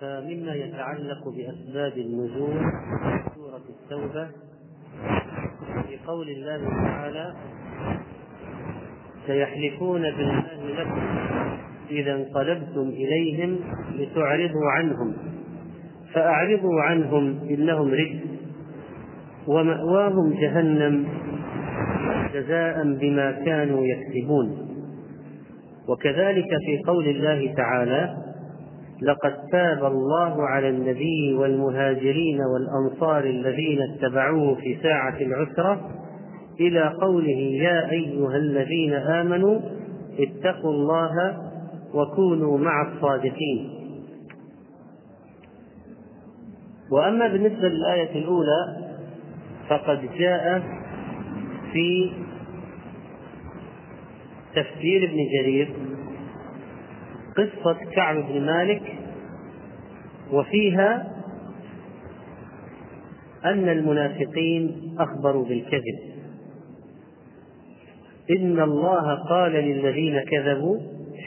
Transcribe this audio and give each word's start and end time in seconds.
فمما 0.00 0.54
يتعلق 0.54 1.28
بأسباب 1.28 1.98
النزول 1.98 2.60
سورة 3.34 3.62
التوبة 3.68 4.28
في 5.88 5.98
قول 6.06 6.28
الله 6.28 6.68
تعالى 6.68 7.34
سيحلفون 9.26 10.02
بالله 10.02 10.82
لكم 10.82 11.02
إذا 11.90 12.14
انقلبتم 12.14 12.88
إليهم 12.88 13.58
لتعرضوا 13.94 14.70
عنهم 14.70 15.16
فأعرضوا 16.14 16.82
عنهم 16.82 17.48
إنهم 17.50 17.88
رجس 17.94 18.20
ومأواهم 19.46 20.32
جهنم 20.40 21.08
جزاء 22.34 22.82
بما 22.84 23.32
كانوا 23.32 23.86
يكسبون. 23.86 24.66
وكذلك 25.88 26.48
في 26.66 26.82
قول 26.86 27.08
الله 27.08 27.54
تعالى 27.54 28.25
لقد 29.02 29.34
تاب 29.52 29.84
الله 29.84 30.42
على 30.42 30.68
النبي 30.68 31.34
والمهاجرين 31.34 32.40
والأنصار 32.40 33.24
الذين 33.24 33.78
اتبعوه 33.82 34.54
في 34.54 34.78
ساعة 34.82 35.16
العسرة 35.20 35.90
إلى 36.60 36.94
قوله 37.00 37.38
يا 37.62 37.90
أيها 37.90 38.36
الذين 38.36 38.92
آمنوا 38.92 39.60
اتقوا 40.18 40.70
الله 40.70 41.36
وكونوا 41.94 42.58
مع 42.58 42.92
الصادقين. 42.92 43.70
وأما 46.92 47.28
بالنسبة 47.28 47.68
للآية 47.68 48.18
الأولى 48.18 48.76
فقد 49.68 50.08
جاء 50.18 50.62
في 51.72 52.10
تفسير 54.54 55.04
ابن 55.04 55.16
جرير 55.38 55.68
قصة 57.36 57.78
كعب 57.94 58.16
بن 58.16 58.46
مالك 58.46 58.82
وفيها 60.32 61.12
أن 63.44 63.68
المنافقين 63.68 64.94
أخبروا 64.98 65.44
بالكذب. 65.44 65.98
إن 68.30 68.60
الله 68.60 69.14
قال 69.14 69.52
للذين 69.52 70.20
كذبوا 70.20 70.78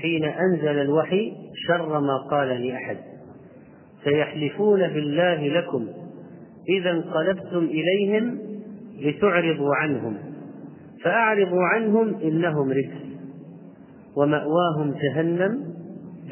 حين 0.01 0.23
أنزل 0.25 0.81
الوحي 0.81 1.31
شر 1.67 1.99
ما 1.99 2.17
قال 2.17 2.67
لأحد. 2.67 2.97
سيحلفون 4.03 4.79
بالله 4.79 5.47
لكم 5.47 5.87
إذا 6.69 6.91
انقلبتم 6.91 7.57
إليهم 7.57 8.39
لتعرضوا 8.99 9.75
عنهم. 9.75 10.17
فأعرضوا 11.03 11.63
عنهم 11.63 12.15
إنهم 12.15 12.71
رجس 12.71 13.09
ومأواهم 14.17 14.93
جهنم. 15.03 15.68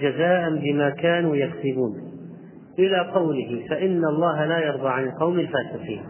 جزاء 0.02 0.56
بما 0.56 0.90
كانوا 0.90 1.36
يكسبون. 1.36 1.94
إلى 2.80 3.00
قوله 3.00 3.66
فإن 3.70 4.06
الله 4.06 4.46
لا 4.46 4.60
يرضى 4.60 4.90
عن 4.90 5.04
القوم 5.04 5.40
الفاسقين. 5.40 6.02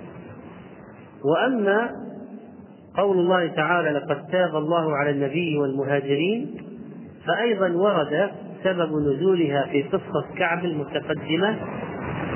وأما 1.25 1.89
قول 2.97 3.17
الله 3.17 3.47
تعالى 3.47 3.89
لقد 3.89 4.27
تاب 4.27 4.55
الله 4.55 4.97
على 4.97 5.09
النبي 5.09 5.57
والمهاجرين 5.57 6.55
فأيضا 7.27 7.69
ورد 7.69 8.29
سبب 8.63 8.89
نزولها 8.91 9.65
في 9.71 9.83
قصة 9.83 10.25
كعب 10.37 10.65
المتقدمة 10.65 11.55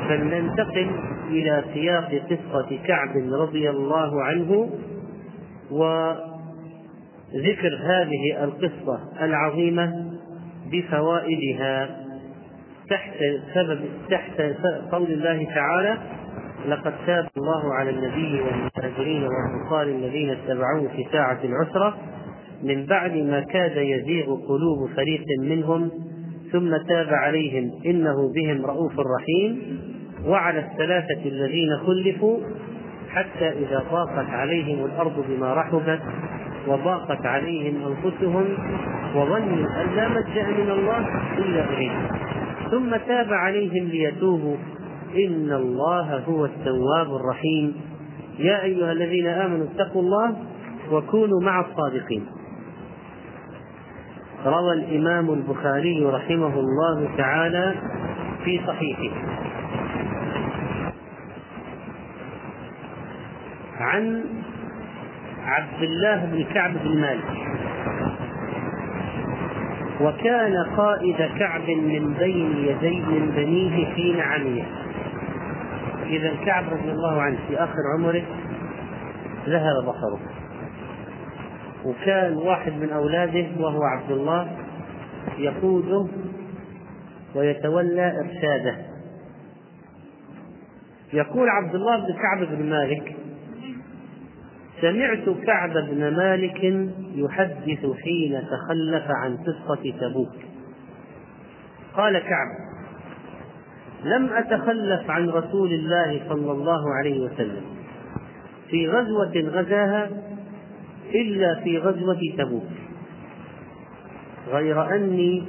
فلننتقل 0.09 0.89
إلى 1.29 1.63
سياق 1.73 2.21
قصة 2.29 2.77
كعب 2.85 3.09
رضي 3.31 3.69
الله 3.69 4.23
عنه 4.23 4.69
وذكر 5.71 6.19
هذه 7.83 8.43
القصة 8.43 8.99
العظيمة 9.21 10.11
بفوائدها. 10.71 11.89
تحت 12.89 13.13
سبب 13.53 13.79
تحت 14.09 14.41
قول 14.91 15.11
الله 15.11 15.47
تعالى 15.55 15.97
لقد 16.67 16.93
تاب 17.05 17.27
الله 17.37 17.73
على 17.73 17.89
النبي 17.89 18.41
والمهاجرين 18.41 19.23
والأنصار 19.23 19.83
الذين 19.83 20.29
اتبعوه 20.29 20.87
في 20.95 21.05
ساعة 21.11 21.39
العسرة. 21.43 21.97
من 22.63 22.85
بعد 22.85 23.15
ما 23.15 23.39
كاد 23.39 23.77
يزيغ 23.77 24.25
قلوب 24.25 24.89
فريق 24.95 25.25
منهم 25.41 25.91
ثم 26.51 26.77
تاب 26.77 27.13
عليهم. 27.13 27.71
إنه 27.85 28.33
بهم 28.33 28.65
رؤوف 28.65 28.93
رحيم. 28.99 29.79
وعلى 30.25 30.59
الثلاثة 30.59 31.25
الذين 31.25 31.77
خلفوا 31.77 32.37
حتى 33.09 33.49
إذا 33.49 33.83
ضاقت 33.91 34.29
عليهم 34.29 34.85
الأرض 34.85 35.25
بما 35.29 35.53
رحبت 35.53 35.99
وضاقت 36.67 37.25
عليهم 37.25 37.75
أنفسهم 37.87 38.45
وظنوا 39.15 39.81
أن 39.81 39.95
لا 39.95 40.07
ملجأ 40.07 40.47
من 40.47 40.71
الله 40.71 40.99
إلا 41.37 41.69
إليه 41.69 41.91
ثم 42.71 42.95
تاب 42.95 43.33
عليهم 43.33 43.87
ليتوبوا. 43.87 44.55
إن 45.15 45.51
الله 45.51 46.23
هو 46.27 46.45
التواب 46.45 47.15
الرحيم. 47.15 47.75
يا 48.39 48.63
أيها 48.63 48.91
الذين 48.91 49.27
آمنوا 49.27 49.65
اتقوا 49.65 50.01
الله 50.01 50.35
وكونوا 50.91 51.41
مع 51.41 51.59
الصادقين. 51.59 52.25
روى 54.45 54.73
الإمام 54.73 55.29
البخاري 55.29 56.05
رحمه 56.05 56.53
الله 56.59 57.09
تعالى 57.17 57.75
في 58.45 58.61
صحيحه. 58.67 59.15
عن 63.79 64.23
عبد 65.45 65.83
الله 65.83 66.25
بن 66.25 66.43
كعب 66.53 66.73
بن 66.83 67.01
مالك. 67.01 67.23
وكان 70.01 70.53
قائد 70.77 71.17
كعب 71.39 71.69
من 71.69 72.13
بين 72.13 72.57
يدي 72.57 73.01
من 73.01 73.31
بنيه 73.35 73.85
حين 73.85 74.19
عمي 74.19 74.63
إذا 76.05 76.35
كعب 76.45 76.63
رضي 76.71 76.91
الله 76.91 77.21
عنه 77.21 77.37
في 77.47 77.57
آخر 77.57 77.81
عمره 77.97 78.23
ذهب 79.47 79.83
بصره. 79.83 80.19
وكان 81.85 82.33
واحد 82.33 82.73
من 82.73 82.89
أولاده 82.89 83.47
وهو 83.59 83.83
عبد 83.83 84.11
الله 84.11 84.47
يقوده 85.37 86.07
ويتولى 87.35 88.19
إرشاده. 88.19 88.75
يقول 91.13 91.49
عبد 91.49 91.75
الله 91.75 91.97
بن 91.97 92.13
كعب 92.13 92.57
بن 92.57 92.69
مالك 92.69 93.15
سمعت 94.81 95.29
كعب 95.45 95.73
بن 95.73 96.15
مالك 96.15 96.89
يحدث 97.15 97.85
حين 98.03 98.41
تخلف 98.51 99.03
عن 99.09 99.37
قصة 99.37 99.93
تبوك. 100.01 100.35
قال 101.93 102.19
كعب 102.19 102.47
لم 104.05 104.29
أتخلف 104.33 105.09
عن 105.09 105.29
رسول 105.29 105.73
الله 105.73 106.21
صلى 106.29 106.51
الله 106.51 106.93
عليه 106.99 107.19
وسلم 107.19 107.63
في 108.69 108.89
غزوة 108.89 109.33
غزاها 109.35 110.09
إلا 111.15 111.55
في 111.63 111.77
غزوة 111.77 112.19
تبوك. 112.37 112.69
غير 114.47 114.95
أني 114.95 115.43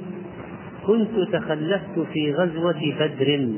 كنت 0.87 1.33
تخلفت 1.33 1.99
في 2.13 2.33
غزوة 2.33 2.95
بدر. 2.99 3.49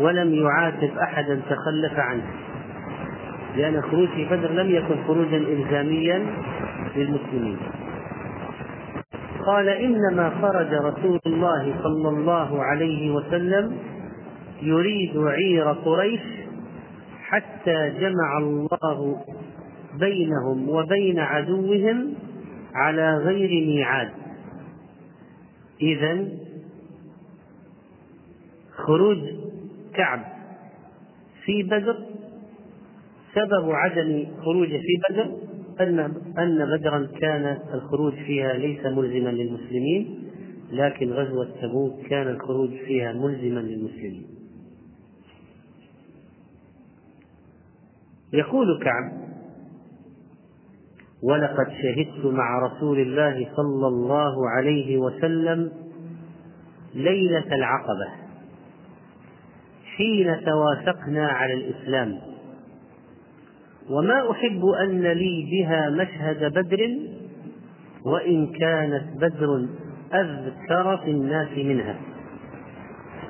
ولم 0.00 0.34
يعاتب 0.34 0.98
أحدا 0.98 1.40
تخلف 1.50 1.98
عنه. 1.98 2.26
لأن 3.56 3.82
خروج 3.82 4.08
في 4.08 4.24
بدر 4.24 4.52
لم 4.52 4.70
يكن 4.70 5.04
خروجا 5.06 5.36
إلزاميا 5.36 6.26
للمسلمين. 6.96 7.56
قال 9.46 9.68
إنما 9.68 10.30
خرج 10.42 10.74
رسول 10.74 11.20
الله 11.26 11.74
صلى 11.82 12.08
الله 12.08 12.62
عليه 12.62 13.10
وسلم 13.10 13.76
يريد 14.62 15.16
عير 15.16 15.72
قريش 15.72 16.20
حتى 17.22 17.92
جمع 18.00 18.38
الله 18.38 19.24
بينهم 20.00 20.68
وبين 20.68 21.18
عدوهم 21.18 22.14
على 22.74 23.16
غير 23.16 23.66
ميعاد. 23.66 24.10
إذا 25.82 26.24
خروج 28.76 29.18
كعب 29.96 30.20
في 31.44 31.62
بدر 31.62 31.96
سبب 33.34 33.70
عدم 33.70 34.26
خروجه 34.44 34.78
في 34.78 35.00
بدر 35.10 35.36
أن 35.80 35.98
أن 36.38 36.76
بدرا 36.76 37.08
كان 37.20 37.58
الخروج 37.74 38.12
فيها 38.12 38.52
ليس 38.52 38.86
ملزما 38.86 39.28
للمسلمين 39.28 40.28
لكن 40.72 41.12
غزوة 41.12 41.48
تبوك 41.62 42.06
كان 42.06 42.28
الخروج 42.28 42.70
فيها 42.70 43.12
ملزما 43.12 43.60
للمسلمين. 43.60 44.26
يقول 48.32 48.82
كعب: 48.84 49.12
ولقد 51.22 51.66
شهدت 51.82 52.26
مع 52.26 52.58
رسول 52.58 52.98
الله 52.98 53.48
صلى 53.56 53.86
الله 53.86 54.50
عليه 54.50 54.98
وسلم 54.98 55.72
ليلة 56.94 57.54
العقبة 57.54 58.25
حين 59.96 60.44
توافقنا 60.44 61.28
على 61.28 61.54
الإسلام. 61.54 62.18
وما 63.90 64.30
أحب 64.30 64.64
أن 64.82 65.02
لي 65.02 65.46
بها 65.50 65.90
مشهد 65.90 66.52
بدر 66.52 66.88
وإن 68.06 68.46
كانت 68.46 69.04
بدر 69.16 69.66
أذكر 70.14 70.96
في 70.96 71.10
الناس 71.10 71.48
منها. 71.56 71.96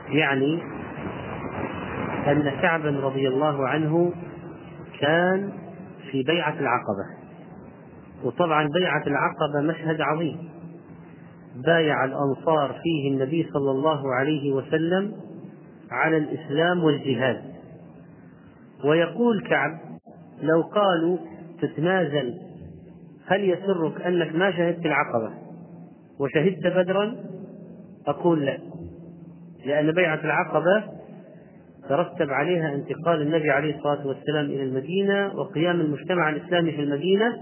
يعني 0.08 0.62
أن 2.26 2.50
كعبا 2.62 2.90
رضي 2.90 3.28
الله 3.28 3.68
عنه 3.68 4.12
كان 5.00 5.52
في 6.10 6.22
بيعة 6.22 6.54
العقبة. 6.60 7.06
وطبعا 8.24 8.68
بيعة 8.68 9.02
العقبة 9.06 9.60
مشهد 9.60 10.00
عظيم. 10.00 10.48
بايع 11.66 12.04
الأنصار 12.04 12.80
فيه 12.82 13.10
النبي 13.12 13.48
صلى 13.52 13.70
الله 13.70 14.14
عليه 14.14 14.52
وسلم 14.52 15.12
على 15.90 16.16
الإسلام 16.16 16.84
والجهاد. 16.84 17.42
ويقول 18.84 19.42
كعب 19.48 19.78
لو 20.42 20.62
قالوا 20.62 21.18
تتنازل 21.62 22.34
هل 23.26 23.50
يسرك 23.50 24.00
أنك 24.00 24.34
ما 24.34 24.50
شهدت 24.50 24.86
العقبة 24.86 25.30
وشهدت 26.20 26.66
بدرا؟ 26.66 27.16
أقول 28.06 28.46
لا 28.46 28.58
لأن 29.66 29.92
بيعة 29.92 30.20
العقبة 30.24 30.84
ترتب 31.88 32.30
عليها 32.30 32.74
انتقال 32.74 33.22
النبي 33.22 33.50
عليه 33.50 33.76
الصلاة 33.76 34.06
والسلام 34.06 34.44
إلى 34.44 34.62
المدينة 34.62 35.34
وقيام 35.36 35.80
المجتمع 35.80 36.28
الإسلامي 36.30 36.72
في 36.72 36.82
المدينة 36.82 37.36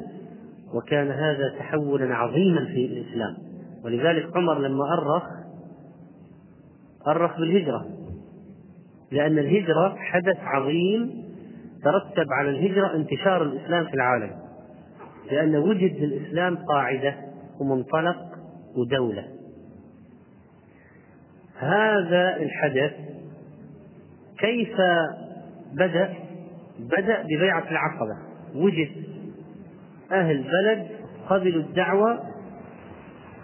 وكان 0.74 1.10
هذا 1.10 1.48
تحولا 1.58 2.14
عظيما 2.14 2.64
في 2.64 2.86
الإسلام. 2.86 3.36
ولذلك 3.84 4.36
عمر 4.36 4.58
لما 4.58 4.84
أرخ 4.92 5.22
أرخ 7.06 7.38
بالهجرة. 7.38 7.86
لأن 9.14 9.38
الهجرة 9.38 9.96
حدث 9.98 10.36
عظيم 10.40 11.24
ترتب 11.84 12.26
على 12.32 12.50
الهجرة 12.50 12.94
انتشار 12.94 13.42
الإسلام 13.42 13.86
في 13.86 13.94
العالم 13.94 14.30
لأن 15.30 15.56
وجد 15.56 15.96
للإسلام 16.00 16.56
قاعدة 16.56 17.14
ومنطلق 17.60 18.16
ودولة. 18.76 19.24
هذا 21.58 22.36
الحدث 22.36 22.92
كيف 24.38 24.76
بدأ؟ 25.72 26.14
بدأ 26.78 27.22
ببيعة 27.22 27.70
العقبة. 27.70 28.16
وجد 28.54 28.90
أهل 30.12 30.42
بلد 30.42 30.86
قبلوا 31.28 31.62
الدعوة 31.62 32.20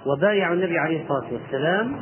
وبايعوا 0.07 0.55
النبي 0.55 0.79
عليه 0.79 1.03
الصلاة 1.03 1.33
والسلام 1.33 1.97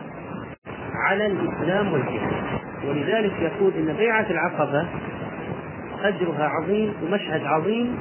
على 0.94 1.26
الإسلام 1.26 1.92
والجهاد. 1.92 2.37
ولذلك 2.84 3.32
يقول 3.32 3.72
إن 3.74 3.96
بيعة 3.96 4.26
العقبة 4.30 4.88
أجرها 6.02 6.44
عظيم 6.48 6.94
ومشهد 7.02 7.40
عظيم 7.40 7.98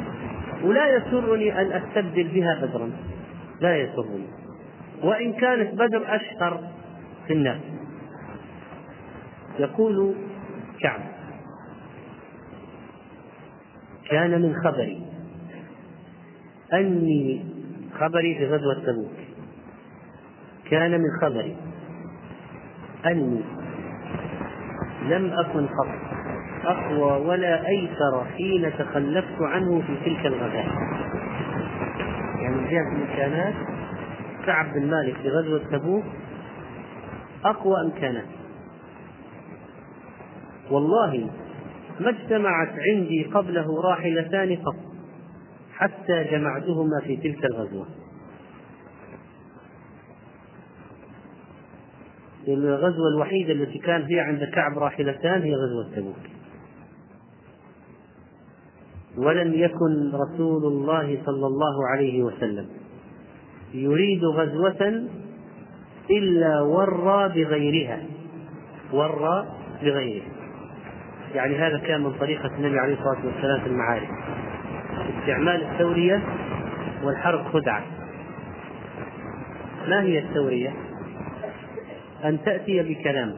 ولا 0.63 0.97
يسرني 0.97 1.61
أن 1.61 1.71
أستبدل 1.71 2.27
بها 2.27 2.65
بدرا. 2.65 2.91
لا 3.61 3.77
يسرني. 3.77 4.27
وإن 5.03 5.33
كانت 5.33 5.73
بدر 5.73 6.15
أشهر 6.15 6.63
في 7.27 7.33
الناس. 7.33 7.61
يقول 9.59 10.15
كعب. 10.79 11.01
كان 14.09 14.41
من 14.41 14.55
خبري. 14.63 15.01
أني 16.73 17.45
خبري 17.99 18.35
في 18.35 18.45
غزوة 18.45 18.85
تبوك. 18.85 19.11
كان 20.69 20.91
من 20.91 21.09
خبري. 21.21 21.55
أني 23.05 23.41
لم 25.09 25.33
أكن 25.33 25.67
قط. 25.67 25.87
أقوى 26.65 27.27
ولا 27.27 27.67
أيسر 27.67 28.25
حين 28.37 28.71
تخلفت 28.77 29.41
عنه 29.41 29.81
في 29.81 29.95
تلك 30.05 30.25
الغزاة. 30.25 30.71
يعني 32.41 32.55
من 32.55 32.67
جهة 32.69 32.95
الإمكانات 32.95 33.53
كعب 34.45 34.73
بن 34.73 34.87
مالك 34.91 35.15
في 35.17 35.29
غزوة 35.29 35.61
تبوك. 35.71 36.03
أقوى 37.45 37.81
إمكانات 37.81 38.25
والله 40.71 41.29
ما 41.99 42.09
اجتمعت 42.09 42.69
عندي 42.91 43.23
قبله 43.33 43.81
راحلتان 43.81 44.55
قط 44.55 44.75
حتى 45.73 46.23
جمعتهما 46.23 47.01
في 47.03 47.17
تلك 47.17 47.45
الغزوة. 47.45 47.87
الغزوة 52.53 53.07
الوحيدة 53.15 53.53
التي 53.53 53.79
كان 53.79 54.05
فيها 54.05 54.23
عند 54.23 54.43
كعب 54.43 54.77
راحلتان 54.77 55.41
هي 55.41 55.55
غزوة 55.55 55.95
تبوك. 55.95 56.15
ولم 59.17 59.53
يكن 59.53 60.11
رسول 60.13 60.65
الله 60.65 61.17
صلى 61.25 61.47
الله 61.47 61.87
عليه 61.91 62.23
وسلم 62.23 62.67
يريد 63.73 64.23
غزوة 64.23 65.07
إلا 66.11 66.61
ورى 66.61 67.29
بغيرها. 67.29 68.03
ورى 68.93 69.47
بغيرها. 69.81 70.27
يعني 71.35 71.55
هذا 71.55 71.77
كان 71.77 72.03
من 72.03 72.13
طريقة 72.19 72.55
النبي 72.57 72.79
عليه 72.79 72.93
الصلاة 72.93 73.25
والسلام 73.25 73.59
في 73.59 73.67
المعارك. 73.67 74.09
استعمال 75.19 75.63
التورية 75.63 76.23
والحرب 77.03 77.45
خدعة. 77.53 77.83
ما 79.87 80.01
هي 80.01 80.19
التورية؟ 80.19 80.86
أن 82.25 82.43
تأتي 82.43 82.83
بكلام 82.83 83.35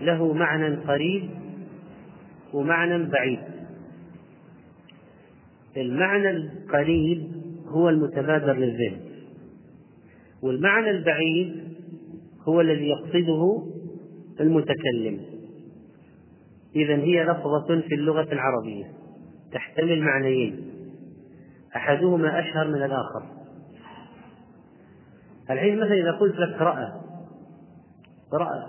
له 0.00 0.32
معنى 0.32 0.76
قريب 0.76 1.30
ومعنى 2.52 3.04
بعيد. 3.04 3.38
المعنى 5.76 6.30
القريب 6.30 7.32
هو 7.66 7.88
المتبادر 7.88 8.52
للذهن 8.52 9.00
والمعنى 10.42 10.90
البعيد 10.90 11.74
هو 12.48 12.60
الذي 12.60 12.88
يقصده 12.88 13.62
المتكلم. 14.40 15.20
إذا 16.76 16.96
هي 16.96 17.24
لفظة 17.24 17.80
في 17.88 17.94
اللغة 17.94 18.32
العربية 18.32 18.84
تحتمل 19.52 20.02
معنيين 20.02 20.72
أحدهما 21.76 22.40
أشهر 22.40 22.68
من 22.68 22.82
الآخر. 22.82 23.41
الحين 25.52 25.76
مثلا 25.76 25.94
إذا 25.94 26.12
قلت 26.12 26.34
لك 26.34 26.62
رأى 26.62 26.92
رأى 28.32 28.66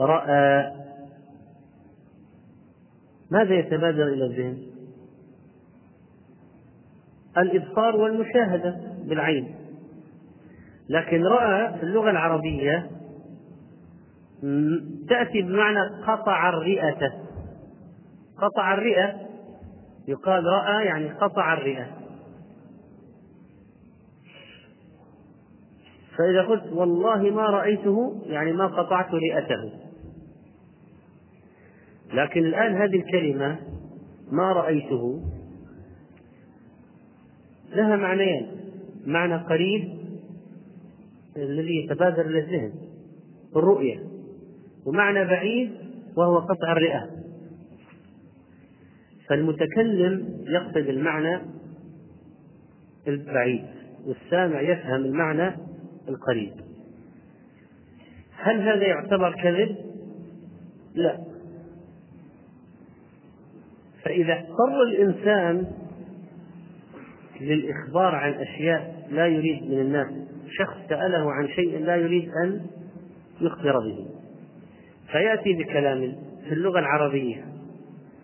رأى 0.00 0.72
ماذا 3.30 3.54
يتبادر 3.54 4.06
إلى 4.06 4.24
الذهن؟ 4.24 4.58
الإبصار 7.38 7.96
والمشاهدة 7.96 8.80
بالعين. 9.04 9.54
لكن 10.88 11.24
رأى 11.24 11.78
في 11.78 11.82
اللغة 11.82 12.10
العربية 12.10 12.90
تأتي 15.08 15.42
بمعنى 15.42 16.02
قطع 16.06 16.48
الرئة. 16.48 17.12
قطع 18.36 18.74
الرئة 18.74 19.14
يقال 20.08 20.44
رأى 20.44 20.84
يعني 20.84 21.08
قطع 21.08 21.52
الرئة. 21.52 22.01
فإذا 26.18 26.42
قلت 26.42 26.72
والله 26.72 27.30
ما 27.30 27.42
رأيته 27.42 28.22
يعني 28.26 28.52
ما 28.52 28.66
قطعت 28.66 29.06
رئته. 29.14 29.72
لكن 32.14 32.44
الآن 32.44 32.76
هذه 32.76 32.96
الكلمة 32.96 33.58
ما 34.32 34.52
رأيته 34.52 35.22
لها 37.74 37.96
معنيين 37.96 38.46
معنى 39.06 39.36
قريب 39.36 39.88
الذي 41.36 41.84
يتبادر 41.84 42.26
إلى 42.26 42.38
الذهن 42.38 42.72
الرؤية. 43.56 43.98
ومعنى 44.86 45.24
بعيد 45.24 45.72
وهو 46.16 46.38
قطع 46.38 46.72
الرئة. 46.72 47.10
فالمتكلم 49.28 50.44
يقصد 50.46 50.88
المعنى 50.88 51.40
البعيد 53.08 53.64
والسامع 54.06 54.60
يفهم 54.60 55.04
المعنى 55.04 55.71
القريب. 56.08 56.52
هل 58.36 58.60
هذا 58.60 58.84
يعتبر 58.86 59.34
كذب؟ 59.42 59.76
لا. 60.94 61.18
فإذا 64.02 64.32
اضطر 64.32 64.82
الإنسان 64.82 65.66
للإخبار 67.40 68.14
عن 68.14 68.32
أشياء 68.32 69.08
لا 69.10 69.26
يريد 69.26 69.62
من 69.62 69.80
الناس 69.80 70.08
شخص 70.58 70.76
سأله 70.88 71.32
عن 71.32 71.48
شيء 71.48 71.78
لا 71.78 71.96
يريد 71.96 72.30
أن 72.44 72.66
يخبر 73.40 73.78
به. 73.78 74.06
فيأتي 75.12 75.52
بكلام 75.52 76.16
في 76.48 76.54
اللغة 76.54 76.78
العربية 76.78 77.44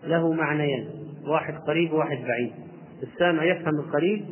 له 0.03 0.33
معنيان 0.33 0.85
واحد 1.27 1.53
قريب 1.53 1.93
وواحد 1.93 2.17
بعيد. 2.17 2.51
السامع 3.03 3.43
يفهم 3.43 3.79
القريب 3.79 4.25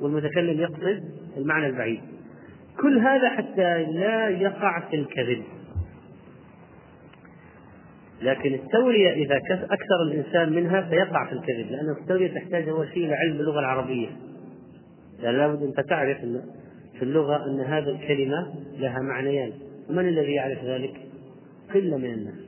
والمتكلم 0.00 0.60
يقصد 0.60 1.04
المعنى 1.36 1.66
البعيد. 1.66 2.00
كل 2.80 2.98
هذا 2.98 3.28
حتى 3.28 3.84
لا 3.84 4.28
يقع 4.28 4.80
في 4.90 4.96
الكذب. 4.96 5.42
لكن 8.22 8.54
التورية 8.54 9.12
إذا 9.12 9.36
أكثر 9.50 10.02
الإنسان 10.06 10.52
منها 10.52 10.80
فيقع 10.80 11.26
في 11.26 11.32
الكذب 11.32 11.70
لأن 11.70 11.90
التورية 12.00 12.34
تحتاج 12.34 12.68
أول 12.68 12.88
شيء 12.88 13.06
إلى 13.06 13.14
علم 13.14 13.40
اللغة 13.40 13.60
العربية. 13.60 14.08
لأن 15.22 15.34
لابد 15.34 15.62
أنت 15.62 15.80
تعرف 15.80 16.18
في 16.98 17.02
اللغة 17.02 17.46
أن 17.46 17.60
هذه 17.60 17.90
الكلمة 17.90 18.54
لها 18.78 18.98
معنيان. 18.98 19.52
من 19.90 20.08
الذي 20.08 20.32
يعرف 20.32 20.64
ذلك؟ 20.64 21.00
قلة 21.74 21.96
من 21.96 22.10
الناس. 22.12 22.44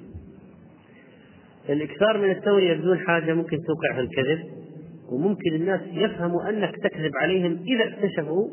الإكثار 1.69 2.19
من 2.19 2.31
التورية 2.31 2.75
بدون 2.75 2.99
حاجة 2.99 3.35
ممكن 3.35 3.57
توقع 3.63 3.95
في 3.95 4.01
الكذب 4.01 4.45
وممكن 5.13 5.55
الناس 5.55 5.81
يفهموا 5.93 6.49
أنك 6.49 6.77
تكذب 6.77 7.13
عليهم 7.17 7.59
إذا 7.69 7.95
اكتشفوا 7.95 8.49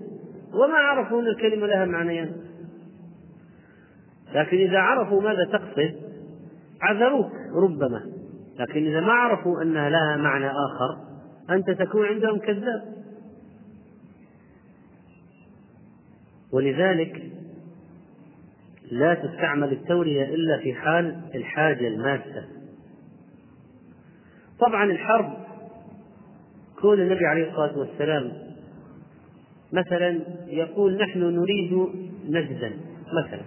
وما 0.54 0.78
عرفوا 0.78 1.22
أن 1.22 1.28
الكلمة 1.28 1.68
لها 1.68 1.86
معنيان. 1.86 2.32
لكن 4.34 4.58
إذا 4.58 4.80
عرفوا 4.80 5.22
ماذا 5.22 5.46
تقصد 5.46 5.96
عذروك 6.82 7.32
ربما. 7.56 8.02
لكن 8.60 8.88
إذا 8.88 9.00
ما 9.00 9.14
عرفوا 9.14 9.62
أنها 9.62 9.90
لها 9.90 10.18
معنى 10.18 10.50
آخر 10.50 10.98
أنت 11.50 11.70
تكون 11.70 12.06
عندهم 12.06 12.40
كذاب. 12.40 12.94
ولذلك 16.54 17.32
لا 18.92 19.14
تستعمل 19.14 19.72
التورية 19.72 20.24
إلا 20.24 20.58
في 20.58 20.74
حال 20.74 21.22
الحاجة 21.36 21.88
الماسة 21.88 22.46
طبعا 24.60 24.84
الحرب 24.84 25.34
كون 26.82 27.02
النبي 27.02 27.26
عليه 27.26 27.50
الصلاة 27.50 27.78
والسلام 27.78 28.53
مثلا 29.74 30.20
يقول 30.48 30.98
نحن 30.98 31.20
نريد 31.20 31.88
نجدا 32.30 32.72
مثلا. 33.14 33.42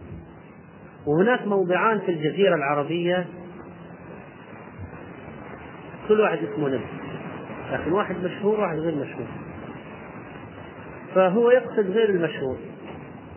وهناك 1.07 1.47
موضعان 1.47 2.01
في 2.01 2.11
الجزيرة 2.11 2.55
العربية. 2.55 3.27
كل 6.09 6.21
واحد 6.21 6.39
اسمه 6.39 6.69
نجد 6.69 6.81
لكن 7.73 7.93
واحد 7.93 8.17
مشهور 8.25 8.61
واحد 8.61 8.79
غير 8.79 8.95
مشهور. 8.95 9.27
فهو 11.15 11.51
يقصد 11.51 11.91
غير 11.91 12.11
المشهور 12.11 12.59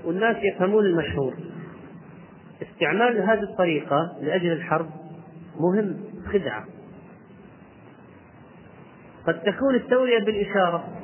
والناس 0.05 0.37
يفهمون 0.43 0.85
المشهور. 0.85 1.33
استعمال 2.61 3.21
هذه 3.21 3.43
الطريقة 3.43 4.17
لأجل 4.21 4.51
الحرب 4.51 4.89
مهم 5.59 5.97
خدعة. 6.33 6.65
قد 9.27 9.41
تكون 9.41 9.75
التورية 9.75 10.19
بالإشارة 10.19 10.98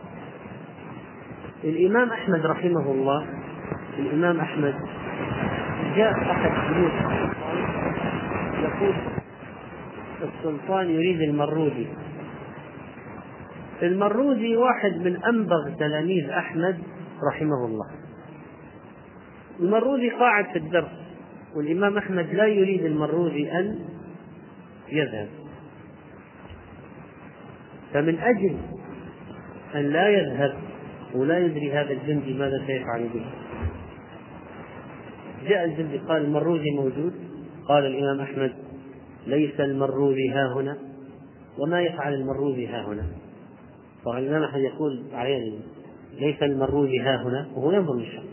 الإمام 1.66 2.12
أحمد 2.12 2.46
رحمه 2.46 2.92
الله 2.92 3.28
الإمام 4.00 4.40
أحمد 4.40 4.76
جاء 5.96 6.12
أحد 6.12 6.52
جنود 6.74 6.92
يقول 8.64 8.96
السلطان 10.22 10.90
يريد 10.90 11.22
المرودي. 11.22 11.88
المرودي 13.84 14.58
واحد 14.58 14.92
من 14.98 15.24
أنبغ 15.24 15.70
تلاميذ 15.80 16.30
أحمد 16.30 16.80
رحمه 17.32 17.66
الله. 17.66 17.90
المرودي 19.60 20.10
قاعد 20.10 20.46
في 20.46 20.58
الدرس 20.58 20.92
والإمام 21.56 21.98
أحمد 21.98 22.34
لا 22.34 22.46
يريد 22.46 22.86
المرودي 22.86 23.52
أن 23.52 23.80
يذهب. 24.92 25.30
فمن 27.94 28.20
أجل 28.20 28.58
أن 29.76 29.82
لا 29.82 30.10
يذهب 30.10 30.65
ولا 31.16 31.40
يدري 31.40 31.72
هذا 31.72 31.92
الجندي 31.92 32.34
ماذا 32.34 32.64
سيفعل 32.68 33.10
به. 33.14 33.26
جاء 35.48 35.66
الجندي 35.66 35.98
قال 35.98 36.22
المروزي 36.22 36.72
موجود. 36.72 37.14
قال 37.68 37.86
الإمام 37.86 38.22
أحمد 38.22 38.54
ليس 39.28 39.60
المروزي 39.60 40.30
ها 40.30 40.54
هنا 40.54 40.78
وما 41.60 41.82
يفعل 41.82 42.14
المروزي 42.14 42.68
ها 42.68 42.88
هنا. 42.88 43.06
طبعا 44.06 44.20
الإمام 44.20 44.44
أحمد 44.44 44.62
يقول 44.62 45.04
عيني 45.14 45.60
ليس 46.20 46.44
المروزي 46.44 47.00
ها 47.00 47.24
هنا 47.24 47.48
وهو 47.56 47.72
ينظر 47.72 47.94
للشخص. 47.94 48.26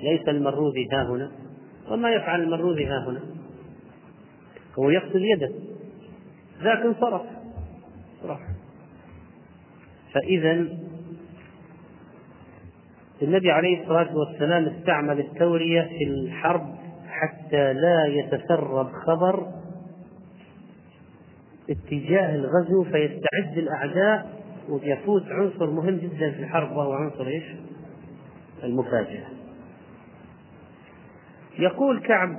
ليس 0.00 0.28
المروزي 0.28 0.88
ها 0.92 1.02
هنا 1.02 1.30
وما 1.90 2.10
يفعل 2.10 2.42
المروزي 2.42 2.86
ها 2.86 3.08
هنا. 3.08 3.20
هو 4.78 4.90
يقصد 4.90 5.20
يده. 5.20 5.50
ذاك 6.62 6.78
انصرف. 6.78 7.22
راح 8.24 8.40
فإذا 10.12 10.68
النبي 13.22 13.50
عليه 13.50 13.82
الصلاة 13.82 14.16
والسلام 14.16 14.66
استعمل 14.66 15.20
التورية 15.20 15.82
في 15.82 16.04
الحرب 16.04 16.74
حتى 17.08 17.72
لا 17.72 18.06
يتسرب 18.06 18.92
خبر 19.06 19.46
اتجاه 21.70 22.34
الغزو 22.34 22.84
فيستعد 22.84 23.58
الأعداء 23.58 24.44
ويفوت 24.68 25.22
عنصر 25.28 25.70
مهم 25.70 25.96
جدا 25.96 26.30
في 26.30 26.40
الحرب 26.40 26.76
وهو 26.76 26.92
عنصر 26.92 27.26
إيش؟ 27.26 27.44
المفاجأة. 28.64 29.24
يقول 31.58 32.00
كعب: 32.00 32.36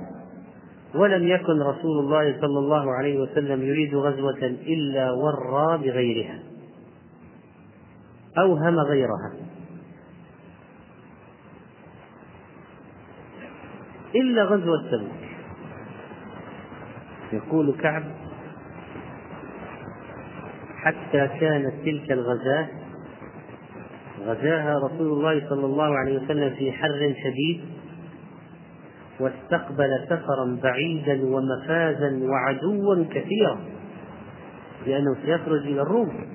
ولم 0.94 1.28
يكن 1.28 1.60
رسول 1.62 1.98
الله 1.98 2.40
صلى 2.40 2.58
الله 2.58 2.92
عليه 2.92 3.18
وسلم 3.18 3.62
يريد 3.62 3.94
غزوة 3.94 4.46
إلا 4.46 5.10
ورى 5.10 5.78
بغيرها. 5.78 6.38
أوهم 8.38 8.78
غيرها 8.78 9.45
إلا 14.20 14.44
غزوة 14.44 14.90
تبوك 14.90 15.26
يقول 17.32 17.74
كعب 17.80 18.04
حتى 20.76 21.28
كانت 21.40 21.74
تلك 21.84 22.12
الغزاة 22.12 22.68
غزاها 24.26 24.78
رسول 24.78 25.12
الله 25.12 25.48
صلى 25.48 25.66
الله 25.66 25.98
عليه 25.98 26.18
وسلم 26.22 26.54
في 26.54 26.72
حر 26.72 27.14
شديد 27.24 27.60
واستقبل 29.20 30.04
سفرا 30.08 30.58
بعيدا 30.62 31.26
ومفازا 31.26 32.20
وعدوا 32.22 33.04
كثيرا 33.04 33.60
لأنه 34.86 35.16
سيخرج 35.24 35.66
إلى 35.66 35.82
الروم. 35.82 36.26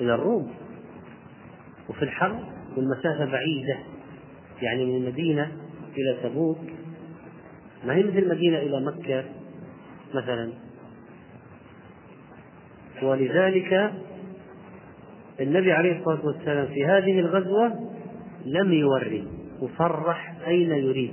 إلى 0.00 0.14
الروم. 0.14 0.50
وفي 1.88 2.02
الحر 2.02 2.44
والمسافة 2.76 3.24
بعيدة 3.24 3.78
يعني 4.62 4.84
من 4.84 4.96
المدينة 4.96 5.52
إلى 5.96 6.16
تبوك. 6.22 6.58
ما 7.84 7.94
هي 7.94 8.02
مثل 8.02 8.18
المدينة 8.18 8.58
إلى 8.58 8.80
مكة 8.80 9.24
مثلا؟ 10.14 10.52
ولذلك 13.02 13.92
النبي 15.40 15.72
عليه 15.72 15.98
الصلاة 15.98 16.26
والسلام 16.26 16.66
في 16.66 16.84
هذه 16.84 17.20
الغزوة 17.20 17.72
لم 18.46 18.72
يوري 18.72 19.28
وصرح 19.60 20.34
أين 20.46 20.70
يريد. 20.70 21.12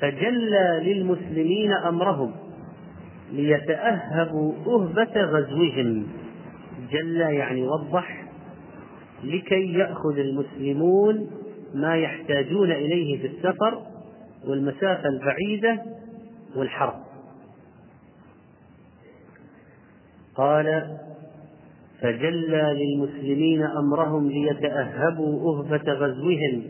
فجلى 0.00 0.80
للمسلمين 0.82 1.72
أمرهم 1.72 2.34
ليتأهبوا 3.32 4.54
أهبة 4.66 5.20
غزوهم. 5.20 6.06
جلى 6.90 7.34
يعني 7.34 7.62
وضح 7.62 8.24
لكي 9.24 9.72
يأخذ 9.72 10.18
المسلمون 10.18 11.30
ما 11.74 11.96
يحتاجون 11.96 12.72
إليه 12.72 13.18
في 13.18 13.26
السفر 13.26 13.82
والمسافة 14.46 15.08
البعيدة 15.08 15.82
والحرب. 16.56 16.94
قال 20.34 20.96
فجلى 22.00 22.76
للمسلمين 22.78 23.62
أمرهم 23.62 24.30
ليتأهبوا 24.30 25.58
أهبة 25.58 25.92
غزوهم 25.92 26.62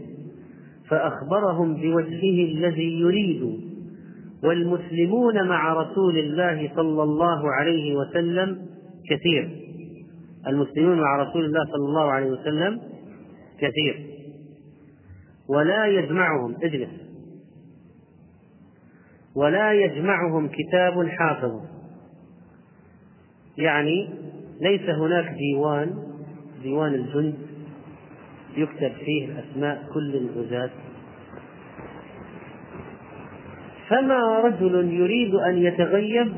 فأخبرهم 0.89 1.75
بوجهه 1.75 2.53
الذي 2.53 3.01
يريد. 3.01 3.61
والمسلمون 4.45 5.49
مع 5.49 5.73
رسول 5.73 6.19
الله 6.19 6.71
صلى 6.77 7.03
الله 7.03 7.53
عليه 7.53 7.97
وسلم 7.97 8.59
كثير. 9.11 9.51
المسلمون 10.47 11.01
مع 11.01 11.23
رسول 11.23 11.45
الله 11.45 11.65
صلى 11.65 11.89
الله 11.89 12.11
عليه 12.11 12.31
وسلم 12.31 12.81
كثير. 13.59 14.14
ولا 15.49 15.87
يجمعهم 15.87 16.55
اجلس. 16.63 16.91
ولا 19.37 19.73
يجمعهم 19.73 20.49
كتاب 20.49 21.09
حافظ. 21.09 21.61
يعني 23.59 24.09
ليس 24.61 24.91
هناك 24.91 25.35
ديوان 25.39 25.95
ديوان 26.63 26.95
الجند 26.95 27.35
يكتب 28.57 28.93
فيه 29.05 29.29
أسماء 29.39 29.89
كل 29.95 30.17
الغزاة 30.17 30.71
فما 33.89 34.39
رجل 34.39 34.93
يريد 34.93 35.35
أن 35.35 35.59
يتغيب 35.59 36.33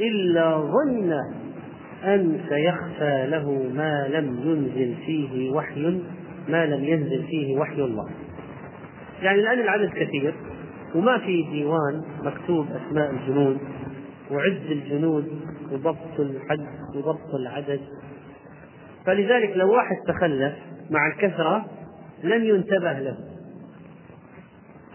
إلا 0.00 0.58
ظن 0.58 1.12
أن 2.04 2.40
سيخفى 2.48 3.26
له 3.26 3.52
ما 3.74 4.08
لم 4.08 4.40
ينزل 4.44 4.94
فيه 5.06 5.50
وحي. 5.50 6.00
ما 6.48 6.66
لم 6.66 6.84
ينزل 6.84 7.26
فيه 7.26 7.58
وحي 7.58 7.82
الله. 7.82 8.08
يعني 9.22 9.40
الآن 9.40 9.60
العدد 9.60 9.90
كثير 9.90 10.34
وما 10.94 11.18
في 11.18 11.42
ديوان 11.42 12.02
مكتوب 12.22 12.66
أسماء 12.70 13.10
الجنود 13.10 13.58
وعد 14.30 14.62
الجنود 14.70 15.40
وضبط 15.72 16.20
الحد 16.20 16.66
وضبط 16.94 17.34
العدد. 17.34 17.80
فلذلك 19.06 19.56
لو 19.56 19.72
واحد 19.72 19.96
تخلف 20.06 20.54
مع 20.90 21.06
الكثرة 21.06 21.66
لم 22.24 22.44
ينتبه 22.44 22.92
له. 22.92 23.16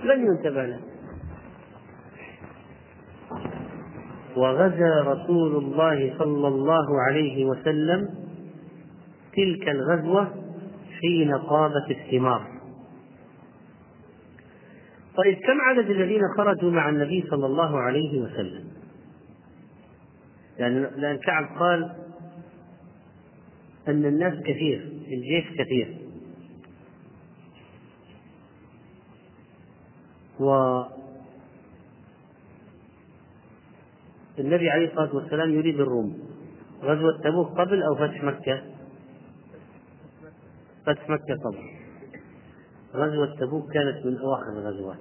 لم 0.03 0.25
ينتبه 0.25 0.65
له. 0.65 0.79
وغزا 4.37 5.01
رسول 5.01 5.63
الله 5.63 6.13
صلى 6.19 6.47
الله 6.47 7.01
عليه 7.07 7.45
وسلم 7.45 8.09
تلك 9.35 9.69
الغزوة 9.69 10.42
حين 11.03 11.37
طابت 11.37 11.91
الثمار. 11.91 12.47
طيب 15.17 15.37
كم 15.37 15.61
عدد 15.61 15.89
الذين 15.89 16.21
خرجوا 16.37 16.71
مع 16.71 16.89
النبي 16.89 17.23
صلى 17.29 17.45
الله 17.45 17.79
عليه 17.79 18.21
وسلم؟ 18.21 18.67
لأن 20.59 20.81
لأن 20.95 21.17
كعب 21.17 21.57
قال 21.59 21.95
أن 23.87 24.05
الناس 24.05 24.33
كثير 24.33 24.91
الجيش 25.07 25.45
كثير. 25.57 25.97
و 30.39 30.81
النبي 34.39 34.69
عليه 34.69 34.87
الصلاة 34.87 35.15
والسلام 35.15 35.53
يريد 35.53 35.79
الروم. 35.79 36.17
غزوة 36.81 37.21
تبوك 37.23 37.47
قبل 37.47 37.83
أو 37.83 37.95
فتح 37.95 38.23
مكة؟ 38.23 38.61
فتح 40.85 41.09
مكة 41.09 41.35
قبل 41.45 41.69
غزوة 42.93 43.35
تبوك 43.35 43.73
كانت 43.73 44.05
من 44.05 44.17
أواخر 44.17 44.49
الغزوات. 44.49 44.97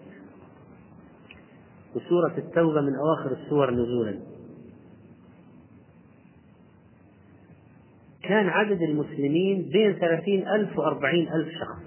وسورة 1.95 2.39
التوبة 2.39 2.81
من 2.81 2.95
أواخر 2.95 3.33
السور 3.33 3.71
نزولا. 3.71 4.19
كان 8.23 8.49
عدد 8.49 8.83
المسلمين 8.83 9.69
بين 9.73 9.93
ثلاثين 9.93 10.49
ألف 10.49 10.79
وأربعين 10.79 11.33
ألف 11.33 11.49
شخص 11.49 11.83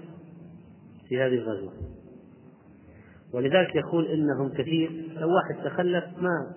في 1.08 1.22
هذه 1.22 1.34
الغزوة. 1.34 1.72
ولذلك 3.32 3.74
يقول 3.74 4.06
إنهم 4.06 4.48
كثير. 4.48 4.90
لو 5.14 5.28
واحد 5.34 5.64
تخلف 5.64 6.04
ما 6.18 6.54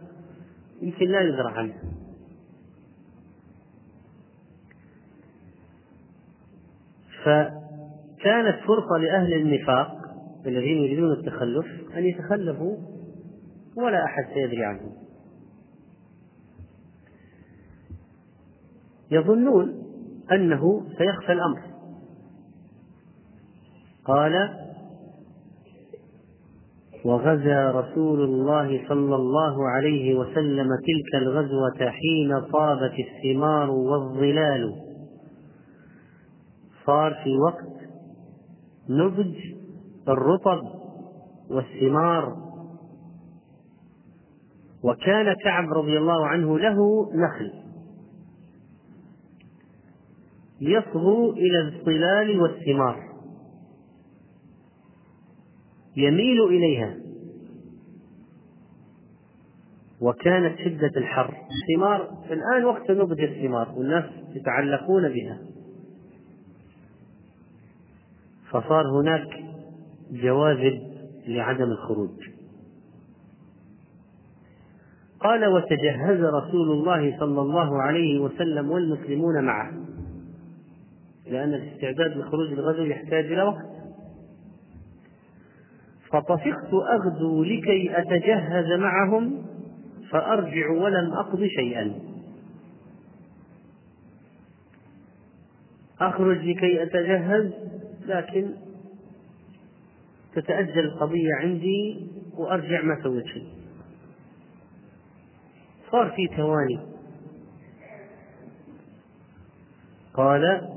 يمكن 0.81 1.05
لا 1.05 1.21
يدرى 1.21 1.51
عنه. 1.51 1.73
فكانت 7.29 8.59
فرصة 8.67 8.97
لأهل 8.97 9.33
النفاق 9.33 9.91
الذين 10.45 10.77
يريدون 10.77 11.11
التخلف 11.11 11.65
أن 11.97 12.05
يتخلفوا 12.05 12.77
ولا 13.77 14.05
أحد 14.05 14.23
سيدري 14.33 14.65
عنهم. 14.65 14.93
يظنون 19.11 19.83
أنه 20.31 20.85
سيخفى 20.97 21.31
الأمر. 21.31 21.61
قال 24.05 24.33
وغزا 27.05 27.71
رسول 27.71 28.21
الله 28.21 28.87
صلى 28.89 29.15
الله 29.15 29.69
عليه 29.69 30.15
وسلم 30.15 30.67
تلك 30.67 31.21
الغزوة 31.21 31.89
حين 31.89 32.41
طابت 32.53 32.93
الثمار 32.99 33.71
والظلال. 33.71 34.88
صار 36.89 37.13
في 37.23 37.37
وقت 37.37 37.89
نضج 38.89 39.35
الرطب 40.07 40.61
والثمار. 41.49 42.49
وكان 44.83 45.33
كعب 45.43 45.73
رضي 45.73 45.97
الله 45.97 46.27
عنه 46.27 46.59
له 46.59 47.09
نخل 47.13 47.53
يصغو 50.61 51.31
إلى 51.31 51.61
الظلال 51.61 52.41
والثمار 52.41 53.09
يميل 55.97 56.43
إليها. 56.43 56.95
وكانت 60.01 60.59
شدة 60.59 60.91
الحر. 60.97 61.33
الثمار 61.61 62.23
الآن 62.31 62.65
وقت 62.65 62.91
نضج 62.91 63.21
الثمار 63.21 63.73
والناس 63.77 64.05
يتعلقون 64.35 65.09
بها. 65.09 65.48
فصار 68.49 69.01
هناك 69.01 69.27
جواذب 70.11 70.81
لعدم 71.27 71.71
الخروج. 71.71 72.29
قال 75.19 75.45
وتجهز 75.45 76.21
رسول 76.21 76.71
الله 76.71 77.19
صلى 77.19 77.41
الله 77.41 77.81
عليه 77.81 78.19
وسلم 78.19 78.71
والمسلمون 78.71 79.43
معه 79.43 79.71
لأن 81.27 81.53
الاستعداد 81.53 82.17
لخروج 82.17 82.51
الغزو 82.51 82.83
يحتاج 82.83 83.25
إلى 83.25 83.43
وقت. 83.43 83.69
فطفقت 86.11 86.73
أغدو 86.73 87.43
لكي 87.43 87.99
أتجهز 87.99 88.79
معهم 88.79 89.45
فأرجع 90.09 90.69
ولم 90.69 91.13
أقض 91.13 91.45
شيئا. 91.45 91.93
أخرج 96.01 96.37
لكي 96.37 96.83
أتجهز؟ 96.83 97.53
لكن 98.09 98.53
تتأجل 100.35 100.79
القضية 100.79 101.33
عندي 101.41 102.07
وأرجع 102.37 102.81
ما 102.81 103.03
سويت 103.03 103.25
شيء. 103.25 103.47
صار 105.91 106.09
في 106.15 106.27
تواني. 106.37 106.79
قال 110.13 110.69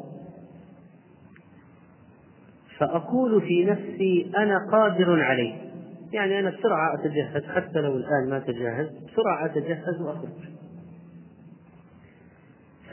فأقول 2.78 3.42
في 3.42 3.64
نفسي 3.64 4.32
أنا 4.36 4.58
قادر 4.72 5.20
عليه. 5.20 5.54
يعني 6.12 6.38
أنا 6.38 6.50
بسرعة 6.50 6.94
أتجهز 6.94 7.44
حتى 7.44 7.80
لو 7.80 7.96
الآن 7.96 8.30
ما 8.30 8.38
تجهز 8.38 8.86
بسرعة 8.86 9.46
أتجهز 9.46 10.00
وأخرج. 10.00 10.52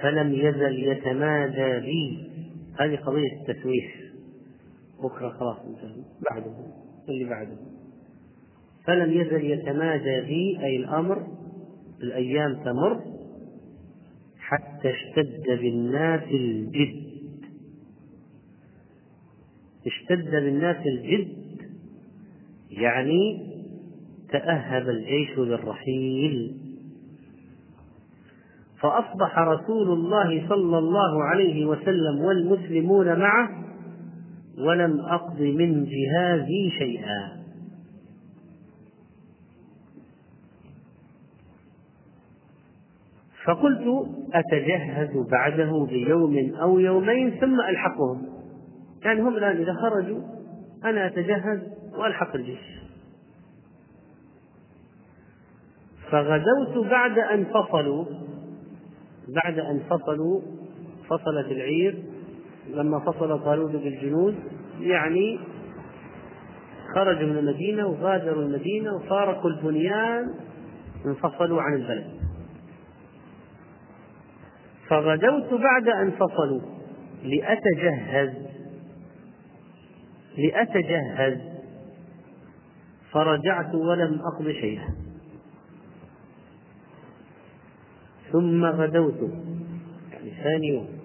فلم 0.01 0.33
يزل 0.33 0.79
يتمادى 0.79 1.79
بي. 1.79 2.29
هذه 2.79 2.95
قضية 2.95 3.41
التسويف. 3.41 3.98
بكرة 5.03 5.29
خلاص 5.29 5.57
بعده. 6.31 6.51
اللي 7.09 7.25
بعده. 7.25 7.57
فلم 8.85 9.11
يزل 9.11 9.43
يتمادى 9.43 10.21
بي 10.21 10.59
أي 10.63 10.75
الأمر 10.75 11.27
الأيام 12.03 12.63
تمر 12.63 13.01
حتى 14.39 14.89
اشتد 14.91 15.43
بالناس 15.47 16.23
الجد. 16.23 17.09
اشتد 19.87 20.31
بالناس 20.31 20.85
الجد 20.85 21.39
يعني 22.71 23.49
تأهب 24.31 24.89
الجيش 24.89 25.37
للرحيل 25.37 26.57
فأصبح 28.79 29.39
رسول 29.39 29.91
الله 29.91 30.49
صلى 30.49 30.77
الله 30.77 31.23
عليه 31.23 31.65
وسلم 31.65 32.21
والمسلمون 32.21 33.19
معه 33.19 33.68
ولم 34.59 34.99
أقض 34.99 35.41
من 35.41 35.85
جهازي 35.85 36.71
شيئا. 36.77 37.39
فقلت 43.45 44.07
أتجهز 44.33 45.27
بعده 45.31 45.87
بيوم 45.89 46.55
أو 46.55 46.79
يومين 46.79 47.39
ثم 47.39 47.61
ألحقهم. 47.61 48.27
يعني 49.03 49.21
هم 49.21 49.37
الآن 49.37 49.57
إذا 49.57 49.73
خرجوا 49.73 50.21
أنا 50.83 51.07
أتجهز 51.07 51.59
وألحق 51.97 52.35
الجيش. 52.35 52.79
فغزوت 56.11 56.87
بعد 56.89 57.19
أن 57.19 57.45
فصلوا 57.45 58.05
بعد 59.27 59.59
أن 59.59 59.79
فصلوا 59.89 60.41
فصلت 61.07 61.51
العير 61.51 62.03
لما 62.73 62.99
فصل 62.99 63.43
طالوت 63.43 63.71
بالجنود 63.71 64.35
يعني 64.79 65.39
خرجوا 66.95 67.27
من 67.29 67.37
المدينة 67.37 67.87
وغادروا 67.87 68.43
المدينة 68.43 68.95
وفارقوا 68.95 69.49
البنيان 69.49 70.33
انفصلوا 71.05 71.61
عن 71.61 71.73
البلد. 71.73 72.19
فغدوت 74.87 75.53
بعد 75.53 75.87
أن 75.87 76.11
فصلوا. 76.11 76.61
لأتجهز. 77.23 78.33
لأتجهز. 80.37 81.37
فرجعت 83.11 83.75
ولم 83.75 84.19
أقض 84.21 84.51
شيئا. 84.51 84.95
ثم 88.31 88.65
غدوت 88.65 89.31
يعني 90.11 90.31
ثاني 90.43 90.67
يوم. 90.67 90.98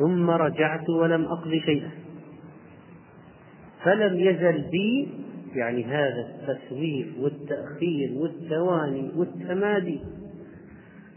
ثم 0.00 0.30
رجعت 0.30 0.88
ولم 0.88 1.24
أقض 1.24 1.50
شيئا. 1.64 1.90
فلم 3.84 4.20
يزل 4.20 4.70
بي 4.70 5.08
يعني 5.54 5.84
هذا 5.84 6.28
التسويف 6.28 7.18
والتأخير 7.18 8.12
والتواني 8.16 9.10
والتمادي 9.16 10.00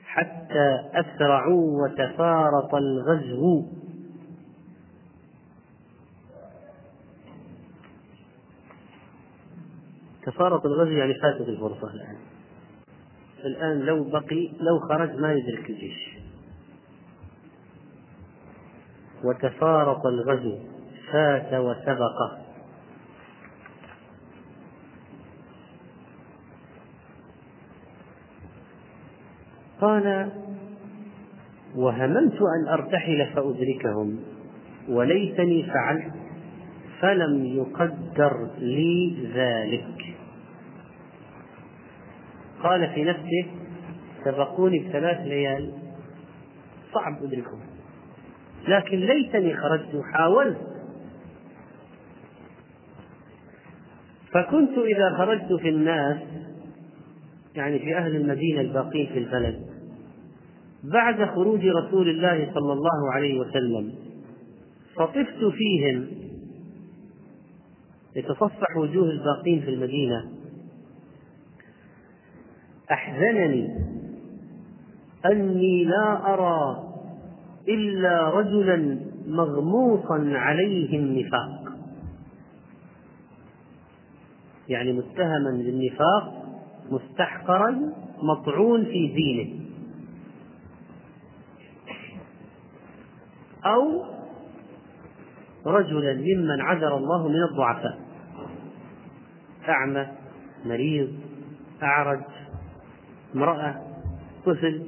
حتى 0.06 0.80
أسرعوا 0.94 1.84
وتفارط 1.84 2.76
الغزو. 2.76 3.66
تفارط 10.26 10.66
الغزو 10.66 10.92
يعني 10.92 11.14
فاتت 11.14 11.50
الفرصة 11.50 11.94
الآن. 11.94 12.18
الآن 13.46 13.80
لو 13.80 14.04
بقي 14.04 14.50
لو 14.60 14.80
خرج 14.80 15.16
ما 15.20 15.34
يدرك 15.34 15.70
الجيش. 15.70 16.23
وتفارق 19.24 20.06
الغزو 20.06 20.58
فات 21.12 21.54
وسبق. 21.54 22.44
قال 29.82 30.32
وهممت 31.76 32.38
أن 32.42 32.68
أرتحل 32.74 33.26
فأدركهم 33.36 34.20
وليتني 34.90 35.64
فعلت 35.64 36.14
فلم 37.00 37.46
يقدر 37.46 38.50
لي 38.58 39.28
ذلك. 39.34 40.16
قال 42.64 42.90
في 42.94 43.04
نفسه 43.04 43.46
سبقوني 44.26 44.80
بثلاث 44.80 45.28
ليال 45.28 45.74
صعب 46.94 47.24
أدركهم. 47.24 47.73
لكن 48.68 49.00
ليتني 49.00 49.58
خرجت 49.58 49.96
وحاولت. 49.96 50.58
فكنت 54.32 54.78
إذا 54.78 55.18
خرجت 55.18 55.54
في 55.54 55.70
الناس 55.70 56.18
يعني 57.56 57.80
في 57.80 57.98
أهل 57.98 58.16
المدينة 58.16 58.62
الباقين 58.62 59.08
في 59.08 59.20
البلد 59.20 59.70
بعد 60.84 61.26
خروج 61.26 61.66
رسول 61.66 62.10
الله 62.10 62.52
صلى 62.54 62.74
الله 62.74 63.14
عليه 63.14 63.40
وسلم 63.40 63.94
فطفت 64.96 65.46
فيهم 65.52 66.08
يتصفح 68.16 68.78
وجوه 68.78 69.10
الباقين 69.10 69.62
في 69.62 69.70
المدينة. 69.70 70.26
أحزنني 72.92 73.70
أني 75.26 75.84
لا 75.84 76.34
أرى 76.34 76.93
إلا 77.68 78.30
رجلا 78.30 79.00
مغموصا 79.28 80.32
عليه 80.34 81.00
النفاق. 81.00 81.74
يعني 84.70 84.94
متهما 84.94 85.52
بالنفاق 85.52 86.44
مستحقرا 86.92 87.94
مطعون 88.24 88.86
في 88.86 89.08
دينه. 89.08 89.60
أو 93.66 94.06
رجلا 95.66 96.14
ممن 96.14 96.62
عذر 96.62 96.98
الله 96.98 97.28
من 97.28 97.44
الضعفاء. 97.44 98.00
أعمى 99.70 100.08
مريض 100.66 101.14
أعرج 101.84 102.22
امرأة 103.36 103.82
طفل 104.46 104.84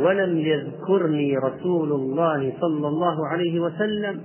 ولم 0.00 0.38
يذكرني 0.38 1.38
رسول 1.38 1.92
الله 1.92 2.52
صلى 2.60 2.88
الله 2.88 3.26
عليه 3.26 3.60
وسلم 3.60 4.20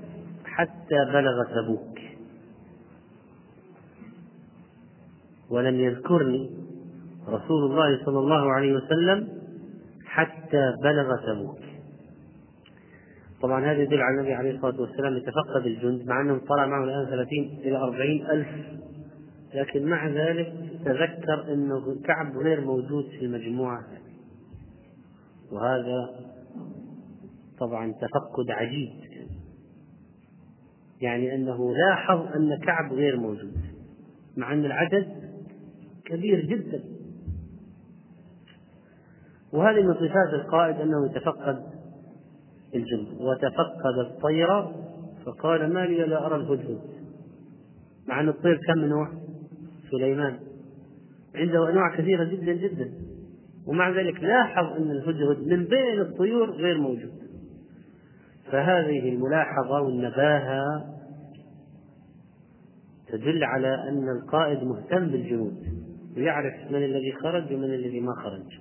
حتى 0.45 1.05
بلغ 1.13 1.43
تبوك. 1.55 1.99
ولم 5.49 5.79
يذكرني 5.79 6.49
رسول 7.27 7.71
الله 7.71 8.05
صلى 8.05 8.19
الله 8.19 8.51
عليه 8.51 8.73
وسلم 8.73 9.27
حتى 10.05 10.73
بلغ 10.83 11.15
تبوك. 11.27 11.59
طبعا 13.41 13.65
هذا 13.65 13.81
يدل 13.81 14.01
على 14.01 14.15
النبي 14.15 14.33
عليه 14.33 14.51
الصلاة 14.55 14.81
والسلام 14.81 15.17
يتفقد 15.17 15.65
الجند 15.65 16.07
مع 16.07 16.21
أنه 16.21 16.37
طلع 16.49 16.65
معه 16.65 16.83
الآن 16.83 17.05
ثلاثين 17.05 17.59
إلى 17.63 17.77
أربعين 17.77 18.25
ألف. 18.25 18.47
لكن 19.53 19.85
مع 19.85 20.07
ذلك 20.07 20.53
تذكر 20.85 21.53
أنه 21.53 22.01
كعب 22.05 22.37
غير 22.37 22.61
موجود 22.61 23.05
في 23.19 23.25
المجموعة. 23.25 24.02
وهذا 25.53 26.09
طبعا 27.59 27.91
تفقد 27.91 28.49
عجيب. 28.49 28.89
يعني 31.01 31.35
أنه 31.35 31.73
لاحظ 31.75 32.21
أن 32.35 32.59
كعب 32.65 32.93
غير 32.93 33.19
موجود 33.19 33.53
مع 34.37 34.53
أن 34.53 34.65
العدد 34.65 35.07
كبير 36.05 36.45
جدا. 36.45 36.83
وهذه 39.53 39.81
من 39.81 39.93
صفات 39.93 40.33
القائد 40.33 40.75
أنه 40.75 41.05
يتفقد 41.05 41.63
الجند. 42.75 43.07
وتفقد 43.21 43.97
الطير 44.11 44.47
فقال 45.25 45.73
ما 45.73 45.85
لي 45.85 45.97
لا 46.05 46.25
أرى 46.25 46.35
الهدهد. 46.35 46.81
مع 48.07 48.19
أن 48.19 48.29
الطير 48.29 48.59
كم 48.67 48.85
نوع؟ 48.85 49.09
سليمان. 49.91 50.39
عنده 51.35 51.69
أنواع 51.69 51.95
كثيرة 51.97 52.23
جدا 52.23 52.53
جدا. 52.53 53.12
ومع 53.67 53.89
ذلك 53.89 54.23
لاحظ 54.23 54.65
أن 54.65 54.91
الهدهد 54.91 55.47
من 55.47 55.65
بين 55.65 56.01
الطيور 56.01 56.51
غير 56.51 56.77
موجود. 56.77 57.13
فهذه 58.51 59.09
الملاحظة 59.09 59.81
والنباهة 59.81 60.85
تدل 63.07 63.43
على 63.43 63.89
أن 63.89 64.09
القائد 64.09 64.63
مهتم 64.63 65.07
بالجنود 65.07 65.57
ويعرف 66.17 66.53
من 66.71 66.83
الذي 66.83 67.11
خرج 67.11 67.53
ومن 67.53 67.73
الذي 67.73 67.99
ما 67.99 68.13
خرج. 68.15 68.59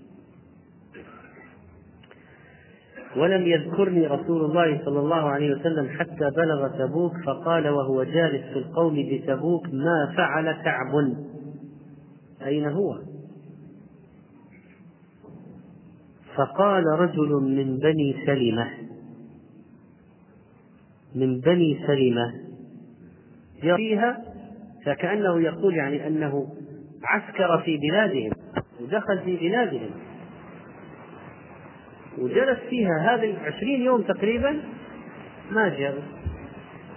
ولم 3.16 3.46
يذكرني 3.46 4.06
رسول 4.06 4.44
الله 4.44 4.84
صلى 4.84 5.00
الله 5.00 5.30
عليه 5.30 5.54
وسلم 5.54 5.88
حتى 5.88 6.30
بلغ 6.36 6.68
تبوك 6.68 7.12
فقال 7.26 7.68
وهو 7.68 8.02
جالس 8.02 8.44
في 8.52 8.58
القوم 8.58 8.94
بتبوك 9.12 9.66
ما 9.66 10.14
فعل 10.16 10.52
كعب؟ 10.52 11.14
أين 12.46 12.64
هو؟ 12.64 12.98
فقال 16.37 16.85
رجل 16.87 17.29
من 17.29 17.79
بني 17.79 18.16
سلمة 18.27 18.71
من 21.14 21.40
بني 21.40 21.87
سلمة 21.87 22.35
فيها؟ 23.77 24.25
فكأنه 24.87 25.40
يقول 25.40 25.77
يعني 25.77 26.07
أنه 26.07 26.49
عسكر 27.05 27.62
في 27.64 27.77
بلادهم 27.77 28.33
ودخل 28.81 29.18
في 29.25 29.37
بلادهم 29.37 29.90
وجلس 32.18 32.59
فيها 32.71 33.14
هذه 33.14 33.38
عشرين 33.38 33.83
يوم 33.83 34.03
تقريبا 34.03 34.62
ما 35.51 35.68
جاء 35.68 36.03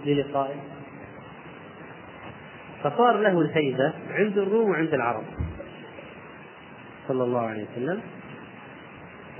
للقائه 0.06 0.60
فصار 2.82 3.20
له 3.20 3.40
الهيبة 3.40 3.92
عند 4.10 4.38
الروم 4.38 4.70
وعند 4.70 4.94
العرب 4.94 5.24
صلى 7.08 7.24
الله 7.24 7.40
عليه 7.40 7.66
وسلم. 7.72 8.00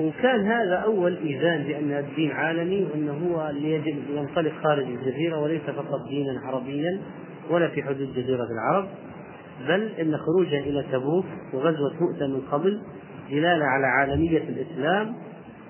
وكان 0.01 0.47
هذا 0.47 0.75
أول 0.75 1.17
إيذان 1.17 1.63
بأن 1.63 1.93
الدين 1.93 2.31
عالمي 2.31 2.85
وأنه 2.85 3.13
هو 3.13 3.51
اللي 3.51 3.71
يجب 3.71 3.97
ينطلق 4.11 4.53
خارج 4.63 4.85
الجزيرة 4.85 5.39
وليس 5.39 5.63
فقط 5.63 6.09
دينا 6.09 6.41
عربيا 6.41 7.01
ولا 7.51 7.69
في 7.69 7.83
حدود 7.83 8.15
جزيرة 8.15 8.45
العرب 8.45 8.89
بل 9.69 9.89
إن 10.01 10.17
خروجه 10.17 10.59
إلى 10.59 10.85
تبوك 10.93 11.25
وغزوة 11.53 11.93
مؤتة 12.01 12.27
من 12.27 12.41
قبل 12.53 12.83
دلالة 13.31 13.65
على 13.65 13.87
عالمية 13.87 14.39
الإسلام 14.39 15.15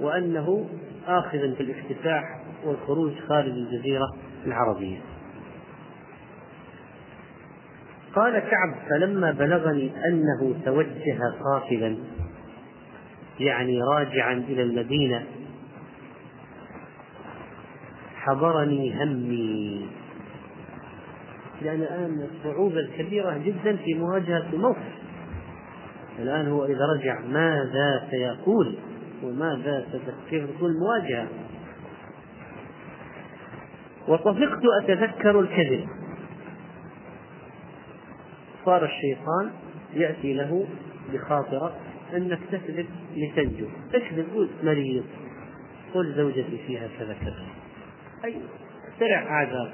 وأنه 0.01 0.67
آخذ 1.07 1.55
في 1.55 1.63
الافتتاح 1.63 2.25
والخروج 2.65 3.13
خارج 3.29 3.53
الجزيرة 3.53 4.07
العربية. 4.47 4.99
قال 8.15 8.39
كعب 8.39 8.75
فلما 8.91 9.31
بلغني 9.31 9.91
أنه 10.09 10.55
توجه 10.65 11.19
قافلا 11.45 11.97
يعني 13.41 13.83
راجعا 13.83 14.33
إلى 14.33 14.63
المدينة. 14.63 15.27
حضرني 18.17 19.03
همي. 19.03 19.87
لأن 21.63 21.83
الآن 21.83 22.29
الصعوبة 22.31 22.81
الكبيرة 22.81 23.39
جدا 23.39 23.77
في 23.77 23.95
مواجهة 23.95 24.47
الموقف. 24.53 24.93
الآن 26.19 26.49
هو 26.49 26.65
إذا 26.65 26.87
رجع 26.97 27.21
ماذا 27.21 28.09
سيقول؟ 28.11 28.77
وماذا 29.23 29.87
كيف 30.31 30.51
تكون 30.51 30.71
المواجهة 30.71 31.29
وطفقت 34.09 34.63
أتذكر 34.83 35.41
الكذب. 35.41 35.89
صار 38.65 38.85
الشيطان 38.85 39.51
يأتي 39.95 40.35
له 40.35 40.67
بخاطرة 41.13 41.75
أنك 42.15 42.39
تكذب 42.53 42.87
لتنجو. 43.17 43.67
تكذب 43.93 44.27
قول 44.35 44.49
مريض. 44.63 45.05
قل 45.95 46.15
زوجتي 46.15 46.59
فيها 46.67 46.89
كذا 46.99 47.17
كذا. 47.21 47.47
أي 48.25 48.37
اخترع 48.89 49.19
أعذار 49.31 49.73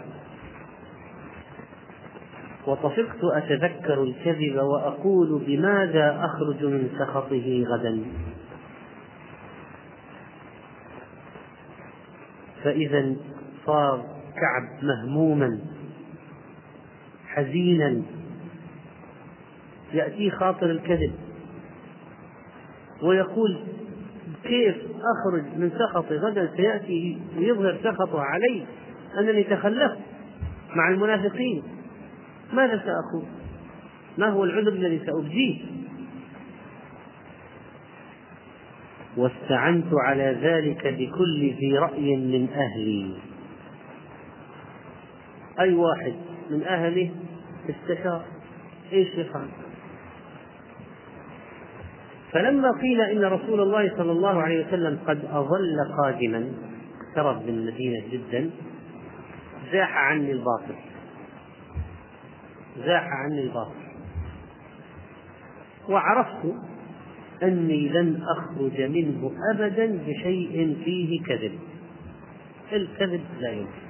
وطفقت 2.67 3.25
أتذكر 3.25 4.03
الكذب 4.03 4.57
وأقول 4.57 5.43
بماذا 5.47 6.25
أخرج 6.25 6.65
من 6.65 6.91
سخطه 6.99 7.65
غدا؟ 7.69 8.05
فإذا 12.65 13.17
صار 13.67 13.99
كعب 14.35 14.85
مهموما 14.85 15.61
حزينا 17.27 18.03
يأتي 19.93 20.31
خاطر 20.31 20.71
الكذب. 20.71 21.13
ويقول 23.03 23.59
كيف 24.45 24.77
أخرج 24.87 25.43
من 25.57 25.71
سخطي 25.79 26.17
غدا 26.17 26.51
سيأتي 26.57 27.19
ليظهر 27.37 27.79
سخطه 27.85 28.21
علي؟ 28.21 28.67
أنني 29.19 29.45
تخلفت 29.45 29.99
مع 30.77 30.89
المنافقين. 30.89 31.63
ماذا 32.53 32.79
سأقول؟ 32.79 33.25
ما 34.19 34.29
هو 34.29 34.45
العذر 34.45 34.73
الذي 34.73 35.01
سأبديه؟ 35.07 35.61
واستعنت 39.17 39.87
على 39.93 40.39
ذلك 40.43 40.87
بكل 40.87 41.55
ذي 41.61 41.79
رأي 41.79 42.17
من 42.17 42.49
أهلي. 42.55 43.15
أي 45.61 45.75
واحد 45.75 46.15
من 46.51 46.63
أهله 46.63 47.11
استشار. 47.71 48.25
إيش 48.93 49.09
يفعل؟ 49.15 49.49
فلما 52.33 52.71
قيل 52.81 53.01
إن 53.01 53.25
رسول 53.25 53.61
الله 53.61 53.97
صلى 53.97 54.13
الله 54.13 54.43
عليه 54.43 54.67
وسلم 54.67 54.99
قد 55.07 55.25
أظل 55.25 55.77
قادما 56.03 56.53
اقترب 57.09 57.43
من 57.43 57.49
المدينة 57.49 58.09
جدا 58.11 58.51
زاح 59.73 59.97
عني 59.97 60.33
الباطل. 60.33 60.75
زاح 62.87 63.05
عني 63.05 63.43
الباطل. 63.43 63.83
وعرفت 65.89 66.55
أني 67.43 67.89
لن 67.89 68.23
أخرج 68.39 68.83
منه 68.83 69.33
أبدا 69.55 69.99
بشيء 70.07 70.77
فيه 70.85 71.23
كذب. 71.23 71.59
الكذب 72.73 73.25
لا 73.41 73.51
يمكن. 73.51 73.83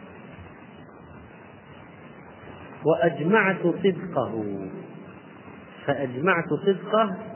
وأجمعت 2.84 3.62
صدقه. 3.62 4.68
فأجمعت 5.86 6.48
صدقه 6.66 7.31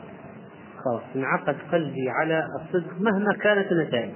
خلاص 0.86 1.02
انعقد 1.16 1.56
قلبي 1.72 2.10
على 2.10 2.46
الصدق 2.60 2.92
مهما 3.00 3.32
كانت 3.32 3.72
النتائج. 3.72 4.14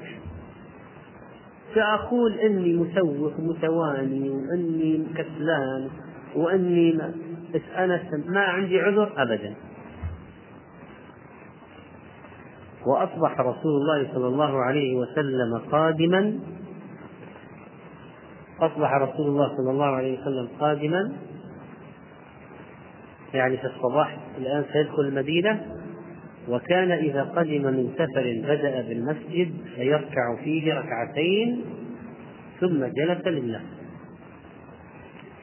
سأقول 1.75 2.33
إني 2.33 2.77
مسوف 2.77 3.33
متواني 3.39 4.31
وإني 4.31 5.07
كسلان 5.15 5.91
وإني 6.35 6.93
ما 6.93 7.15
أنا 7.77 8.01
ما 8.27 8.41
عندي 8.41 8.81
عذر 8.81 9.13
أبدا. 9.17 9.55
وأصبح 12.87 13.41
رسول 13.41 13.73
الله 13.81 14.15
صلى 14.15 14.27
الله 14.27 14.63
عليه 14.63 14.97
وسلم 14.97 15.59
قادما. 15.73 16.39
أصبح 18.61 18.93
رسول 18.93 19.27
الله 19.27 19.57
صلى 19.57 19.71
الله 19.71 19.87
عليه 19.87 20.21
وسلم 20.21 20.49
قادما. 20.61 21.13
يعني 23.35 23.57
في 23.57 23.67
الصباح 23.67 24.19
الآن 24.39 24.65
سيدخل 24.73 25.03
المدينة. 25.03 25.80
وكان 26.49 26.91
إذا 26.91 27.23
قدم 27.23 27.63
من 27.63 27.91
سفر 27.95 28.43
بدأ 28.45 28.83
بالمسجد 28.89 29.53
فيركع 29.75 30.37
فيه 30.45 30.75
ركعتين 30.75 31.63
ثم 32.61 32.85
جلس 32.85 33.27
لله. 33.27 33.61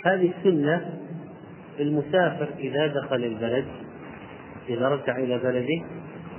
هذه 0.06 0.32
السنة 0.38 0.94
المسافر 1.80 2.48
إذا 2.60 2.88
دخل 2.88 3.24
البلد 3.24 3.66
إذا 4.70 4.90
رجع 4.90 5.18
إلى 5.18 5.38
بلده 5.38 5.86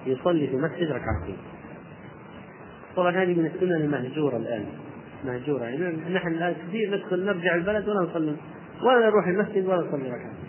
يصلي 0.06 0.46
في 0.46 0.56
المسجد 0.56 0.90
ركعتين. 0.90 1.36
طبعا 2.96 3.22
هذه 3.22 3.34
من 3.34 3.46
السنن 3.46 3.72
المهجورة 3.72 4.36
الآن. 4.36 4.64
مهجورة. 5.24 5.64
يعني 5.64 6.14
نحن 6.14 6.28
الآن 6.28 6.54
كثير 6.68 6.96
ندخل 6.96 7.24
نرجع 7.24 7.54
البلد 7.54 7.88
ولا 7.88 8.10
نصلي. 8.10 8.36
ولا 8.82 9.06
نروح 9.06 9.26
المسجد 9.26 9.66
ولا 9.66 9.86
نصلي 9.88 10.08
ركعتين. 10.08 10.47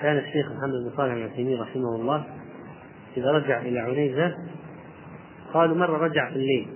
كان 0.00 0.18
الشيخ 0.18 0.46
محمد 0.46 0.70
بن 0.70 0.96
صالح 0.96 1.12
العثيمين 1.12 1.60
رحمه 1.60 1.96
الله 1.96 2.24
إذا 3.16 3.30
رجع 3.30 3.60
إلى 3.60 3.80
عنيزة 3.80 4.34
قالوا 5.54 5.76
مرة 5.76 5.98
رجع 5.98 6.30
في 6.30 6.36
الليل 6.36 6.66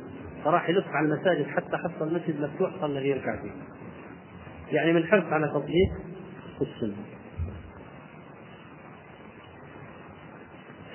فراح 0.44 0.68
يلف 0.68 0.86
على 0.88 1.06
المساجد 1.06 1.46
حتى 1.46 1.76
حصل 1.76 2.08
المسجد 2.08 2.40
مفتوح 2.40 2.70
صلى 2.80 3.00
فيه 3.00 3.14
ركعتين. 3.14 3.52
يعني 4.72 4.92
من 4.92 5.06
حرص 5.06 5.24
على 5.24 5.48
تطبيق 5.48 5.88
السنة. 6.60 6.96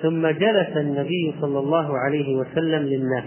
ثم 0.02 0.26
جلس 0.26 0.76
النبي 0.76 1.34
صلى 1.40 1.58
الله 1.58 1.98
عليه 1.98 2.36
وسلم 2.36 2.82
للناس. 2.82 3.24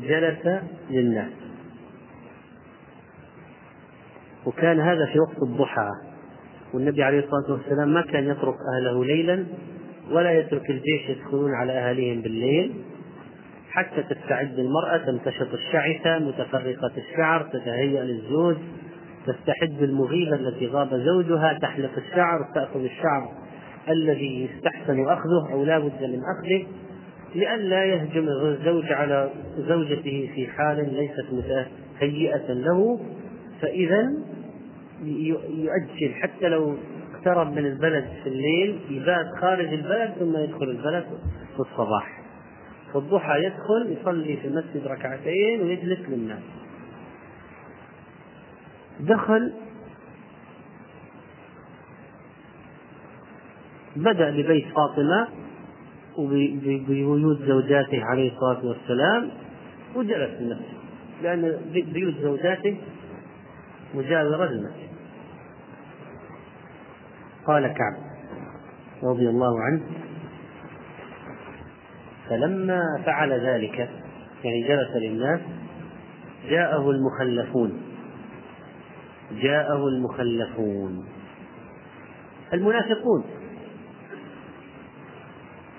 جلس 0.00 0.62
للناس. 0.90 1.45
وكان 4.46 4.80
هذا 4.80 5.06
في 5.06 5.20
وقت 5.20 5.42
الضحى 5.42 5.90
والنبي 6.74 7.02
عليه 7.02 7.18
الصلاة 7.18 7.52
والسلام 7.52 7.94
ما 7.94 8.02
كان 8.02 8.24
يترك 8.24 8.56
أهله 8.76 9.04
ليلا 9.04 9.44
ولا 10.10 10.32
يترك 10.32 10.70
الجيش 10.70 11.08
يدخلون 11.08 11.54
على 11.54 11.72
أهاليهم 11.72 12.20
بالليل 12.20 12.72
حتى 13.70 14.02
تستعد 14.02 14.58
المرأة 14.58 14.96
تمتشط 14.96 15.52
الشعثة 15.52 16.18
متفرقة 16.18 16.92
الشعر 16.96 17.42
تتهيأ 17.42 18.02
للزوج 18.02 18.56
تستحد 19.26 19.70
بالمغيبة 19.80 20.36
التي 20.36 20.66
غاب 20.66 20.94
زوجها 20.94 21.58
تحلق 21.62 21.90
الشعر 21.96 22.38
تأخذ 22.54 22.84
الشعر 22.84 23.32
الذي 23.88 24.44
يستحسن 24.44 25.08
أخذه 25.08 25.52
أو 25.52 25.64
لا 25.64 25.78
بد 25.78 26.02
من 26.02 26.20
أخذه 26.36 26.66
لئلا 27.34 27.84
يهجم 27.84 28.28
الزوج 28.28 28.92
على 28.92 29.30
زوجته 29.56 30.30
في 30.34 30.46
حال 30.46 30.94
ليست 30.94 31.26
متهيئة 31.32 32.52
له 32.52 33.00
فإذا 33.62 34.12
يؤجل 35.04 36.14
حتى 36.14 36.48
لو 36.48 36.76
اقترب 37.14 37.52
من 37.52 37.66
البلد 37.66 38.08
في 38.22 38.28
الليل 38.28 38.78
يبات 38.90 39.26
خارج 39.40 39.72
البلد 39.72 40.14
ثم 40.18 40.36
يدخل 40.36 40.70
البلد 40.70 41.04
في 41.54 41.60
الصباح. 41.60 42.22
في 42.92 42.98
الضحى 42.98 43.44
يدخل 43.44 43.96
يصلي 44.00 44.36
في 44.36 44.48
المسجد 44.48 44.86
ركعتين 44.86 45.60
ويجلس 45.62 46.00
للناس. 46.08 46.42
دخل 49.00 49.52
بدأ 53.96 54.30
ببيت 54.30 54.66
فاطمة 54.66 55.28
وببيوت 56.18 57.38
زوجاته 57.42 58.04
عليه 58.04 58.32
الصلاة 58.32 58.66
والسلام 58.66 59.30
وجلس 59.94 60.30
في 60.30 60.40
المسجد. 60.40 60.76
لأن 61.22 61.60
بيوت 61.92 62.14
زوجاته 62.22 62.76
مجاورة 63.94 64.46
للمسجد. 64.46 64.85
قال 67.46 67.66
كعب 67.66 68.06
رضي 69.02 69.28
الله 69.28 69.60
عنه 69.60 69.82
فلما 72.28 72.80
فعل 73.06 73.32
ذلك 73.32 73.78
يعني 74.44 74.68
جلس 74.68 74.96
للناس 74.96 75.40
جاءه 76.48 76.90
المخلفون 76.90 77.82
جاءه 79.42 79.88
المخلفون 79.88 81.06
المنافقون 82.52 83.24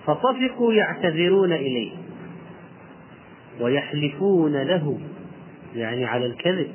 فطفقوا 0.05 0.73
يعتذرون 0.73 1.53
إليه 1.53 1.91
ويحلفون 3.61 4.53
له 4.53 4.99
يعني 5.75 6.05
على 6.05 6.25
الكذب 6.25 6.71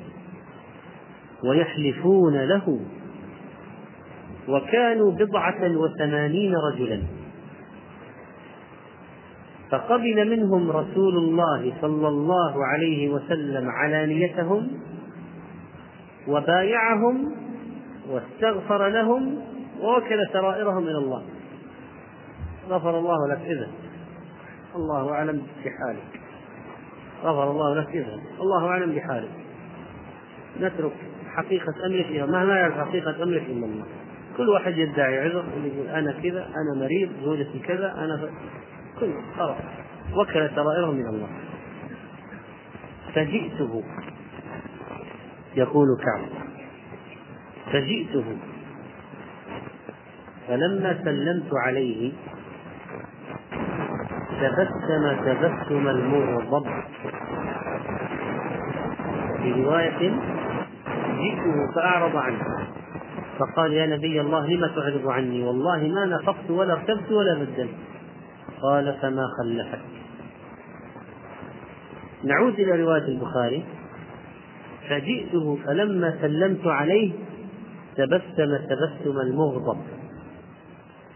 ويحلفون 1.43 2.37
له 2.37 2.79
وكانوا 4.49 5.11
بضعة 5.11 5.77
وثمانين 5.77 6.55
رجلا. 6.55 7.01
فقبل 9.71 10.29
منهم 10.29 10.71
رسول 10.71 11.17
الله 11.17 11.73
صلى 11.81 12.07
الله 12.07 12.65
عليه 12.65 13.09
وسلم 13.09 13.69
علانيتهم 13.69 14.67
وبايعهم 16.27 17.35
واستغفر 18.09 18.87
لهم 18.87 19.41
ووكل 19.81 20.27
سرائرهم 20.33 20.83
إلى 20.83 20.97
الله. 20.97 21.23
غفر 22.69 22.99
الله 22.99 23.27
لك 23.27 23.41
اذا 23.45 23.67
الله 24.75 25.11
أعلم 25.11 25.41
بحالك. 25.65 26.21
غفر 27.23 27.51
الله 27.51 27.75
لك 27.75 27.89
اذا 27.89 28.19
الله 28.39 28.67
أعلم 28.67 28.95
بحالك. 28.95 29.31
نترك 30.59 30.93
حقيقة 31.35 31.73
أمرك 31.85 32.29
ما 32.29 32.45
ما 32.45 32.55
يعرف 32.55 32.77
حقيقة 32.77 33.23
أمرك 33.23 33.43
إلا 33.49 33.65
الله. 33.65 33.85
كل 34.37 34.49
واحد 34.49 34.77
يدعي 34.77 35.19
عذر 35.19 35.45
يقول 35.63 35.87
أنا 35.87 36.11
كذا 36.11 36.45
أنا 36.47 36.85
مريض 36.85 37.09
زوجتي 37.23 37.59
كذا 37.59 37.93
أنا 37.97 38.17
ف... 38.17 38.29
كل 38.99 39.13
خلاص. 39.37 39.57
وكل 40.15 40.49
سرائرهم 40.55 40.95
من 40.95 41.07
الله. 41.07 41.27
فجئته. 43.13 43.83
يقول 45.55 45.87
كعب. 46.05 46.25
فجئته. 47.71 48.37
فلما 50.47 51.03
سلمت 51.03 51.49
عليه 51.65 52.11
تبسم 54.41 55.15
تبسم 55.25 55.87
المغضب. 55.87 56.65
في 59.41 59.51
رواية 59.51 59.99
جئته 61.19 61.73
فأعرض 61.75 62.15
عنه. 62.15 62.63
فقال 63.39 63.73
يا 63.73 63.85
نبي 63.85 64.21
الله 64.21 64.47
لم 64.47 64.67
تعرض 64.75 65.07
عني؟ 65.07 65.43
والله 65.43 65.77
ما 65.77 66.05
نفقت 66.05 66.49
ولا 66.49 66.73
ارتبت 66.73 67.11
ولا 67.11 67.33
بدلت. 67.33 67.75
قال 68.61 68.97
فما 69.01 69.27
خلفك. 69.39 69.81
نعود 72.23 72.53
إلى 72.53 72.83
رواية 72.83 73.07
البخاري. 73.07 73.63
فجئته 74.89 75.57
فلما 75.65 76.17
سلمت 76.21 76.67
عليه 76.67 77.11
تبسم 77.95 78.57
تبسم 78.57 79.19
المغضب. 79.19 79.81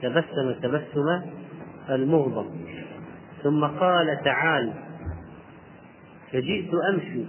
تبسم 0.02 0.52
تبسم 0.62 1.22
المغضب. 1.90 2.52
ثم 3.44 3.66
قال 3.66 4.24
تعال. 4.24 4.74
فجئت 6.32 6.70
أمشي 6.94 7.24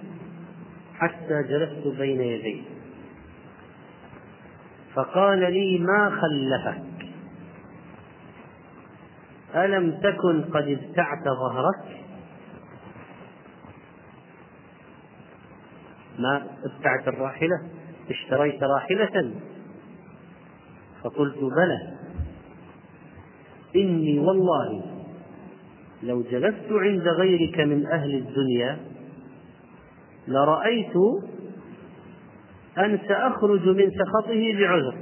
حتى 0.95 1.43
جلست 1.49 1.99
بين 1.99 2.21
يديه. 2.21 2.78
فقال 4.99 5.39
لي 5.39 5.79
ما 5.79 6.11
خلفك؟ 6.11 6.83
ألم 9.55 9.91
تكن 9.91 10.43
قد 10.43 10.69
ابتعت 10.69 11.25
ظهرك؟ 11.25 12.05
ما 16.19 16.47
ابتعت 16.65 17.09
الراحلة؟ 17.09 17.57
اشتريت 18.11 18.63
راحلة. 18.63 19.35
فقلت 21.05 21.39
بلى. 21.39 21.99
إني 23.77 24.19
والله 24.19 24.83
لو 26.03 26.23
جلست 26.23 26.73
عند 26.73 27.09
غيرك 27.09 27.61
من 27.61 27.87
أهل 27.87 28.15
الدنيا 28.15 28.79
لرأيت 30.29 30.93
أن 32.79 32.99
سأخرج 33.09 33.69
من 33.69 33.91
سخطه 33.91 34.55
بعذر. 34.59 34.97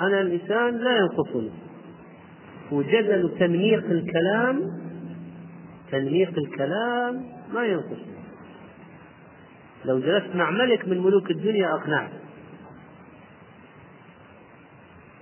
أنا 0.00 0.20
الإنسان 0.20 0.76
لا 0.76 0.96
ينقصني. 0.96 1.50
وجدل 2.72 3.34
تنميق 3.38 3.84
الكلام 3.84 4.60
تنميق 5.90 6.38
الكلام 6.38 7.24
ما 7.54 7.66
ينقصني. 7.66 8.14
لو 9.84 9.98
جلست 9.98 10.34
مع 10.34 10.50
ملك 10.50 10.88
من 10.88 11.00
ملوك 11.00 11.30
الدنيا 11.30 11.74
أقنعت. 11.74 12.10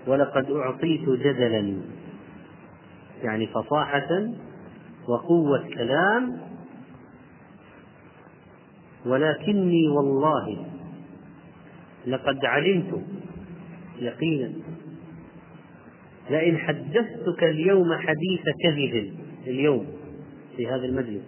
ولقد 0.07 0.50
أعطيت 0.50 1.09
جدلا 1.09 1.83
يعني 3.22 3.46
فصاحة 3.46 4.26
وقوة 5.09 5.68
كلام. 5.74 6.40
ولكني 9.07 9.88
والله 9.88 10.71
لقد 12.06 12.44
علمت 12.44 13.04
يقينا 13.98 14.52
لئن 16.30 16.58
حدثتك 16.58 17.44
اليوم 17.44 17.94
حديث 17.94 18.42
كذب 18.62 19.14
اليوم 19.46 19.86
في 20.56 20.66
هذا 20.66 20.84
المجلس. 20.84 21.22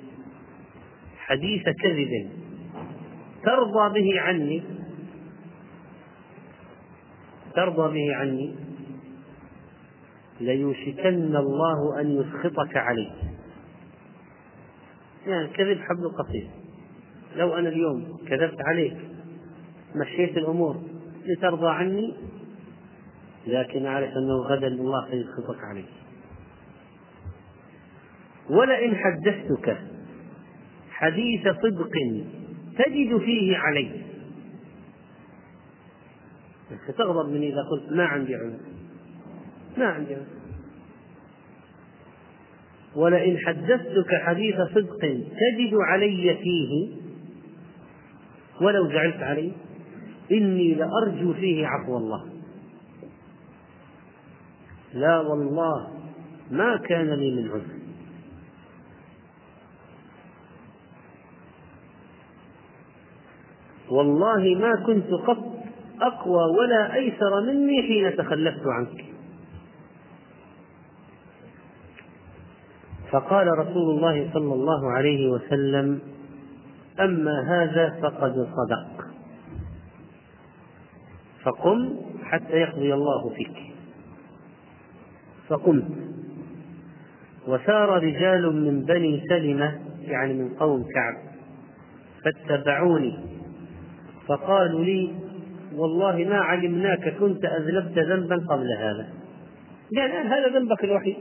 حديث 1.17 1.63
كذب 1.83 2.31
ترضى 3.45 4.01
به 4.01 4.21
عني 4.21 4.63
ترضى 7.57 7.95
به 7.95 8.17
عني 8.17 8.55
ليوشكن 10.41 11.37
الله 11.37 12.01
أن 12.01 12.11
يسخطك 12.21 12.77
عليه. 12.77 13.11
يعني 15.27 15.49
كذب 15.49 15.79
حبل 15.79 16.09
قصير. 16.19 16.49
لو 17.37 17.55
أنا 17.55 17.69
اليوم 17.69 18.19
كذبت 18.29 18.61
عليك 18.61 19.14
مشيت 19.95 20.37
الأمور. 20.37 20.83
لترضى 21.27 21.69
عني 21.69 22.15
لكن 23.47 23.87
أعرف 23.87 24.11
أنه 24.17 24.35
غدا 24.35 24.67
الله 24.67 25.11
سيسخطك 25.11 25.65
عليه 25.65 25.85
ولئن 28.51 28.97
حدثتك 28.97 29.79
حديث 30.91 31.43
صدق 31.43 31.91
تجد 32.79 33.19
فيه 33.19 33.57
علي. 33.57 34.05
ستغضب 36.89 37.29
مني 37.31 37.49
إذا 37.49 37.63
قلت 37.63 37.93
ما 37.93 38.05
عندي 38.05 38.35
عذر 38.35 38.61
ما 39.79 39.87
عندي 39.87 40.15
عذر 40.15 40.27
ولئن 42.97 43.39
حدثتك 43.39 44.15
حديث 44.23 44.57
صدق 44.75 45.01
تجد 45.01 45.75
علي 45.75 46.37
فيه 46.43 46.97
ولو 48.61 48.89
زعلت 48.89 49.23
علي. 49.23 49.53
إني 50.33 50.75
لأرجو 50.75 51.33
فيه 51.33 51.67
عفو 51.67 51.97
الله. 51.97 52.25
لا 54.95 55.21
والله 55.21 55.89
ما 56.51 56.77
كان 56.77 57.11
لي 57.11 57.31
من 57.35 57.51
عذر. 57.51 57.85
والله 63.91 64.55
ما 64.55 64.73
كنت 64.87 65.11
قط 65.27 65.55
أقوى 66.01 66.45
ولا 66.59 66.95
أيسر 66.95 67.41
مني 67.41 67.83
حين 67.83 68.17
تخلفت 68.17 68.67
عنك. 68.67 69.05
فقال 73.11 73.59
رسول 73.59 73.97
الله 73.97 74.31
صلى 74.33 74.55
الله 74.55 74.91
عليه 74.91 75.29
وسلم 75.31 76.01
أما 77.01 77.37
هذا 77.49 78.01
فقد 78.03 78.33
صدق. 78.33 78.94
فقم 81.45 81.97
حتى 82.25 82.53
يقضي 82.53 82.95
الله 82.95 83.29
فيك. 83.37 83.57
فقمت. 85.49 85.85
وسار 87.49 87.89
رجال 88.03 88.57
من 88.57 88.85
بني 88.85 89.23
سلمة 89.29 89.79
يعني 90.01 90.33
من 90.33 90.49
قوم 90.49 90.85
كعب 90.95 91.15
فاتبعوني. 92.25 93.19
فقالوا 94.27 94.85
لي 94.85 95.15
والله 95.75 96.17
ما 96.17 96.37
علمناك 96.37 97.09
كنت 97.09 97.45
أذنبت 97.45 97.99
ذنبا 97.99 98.37
قبل 98.51 98.73
هذا. 98.79 99.09
قال 99.97 100.27
هذا 100.27 100.59
ذنبك 100.59 100.85
الوحيد. 100.85 101.17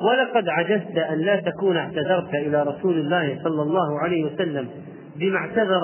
ولقد 0.00 0.48
عجزت 0.48 0.98
أن 0.98 1.18
لا 1.18 1.40
تكون 1.40 1.76
اعتذرت 1.76 2.34
إلى 2.34 2.62
رسول 2.62 2.98
الله 2.98 3.40
صلى 3.44 3.62
الله 3.62 4.00
عليه 4.00 4.24
وسلم 4.24 4.68
بما 5.16 5.38
اعتذر 5.38 5.80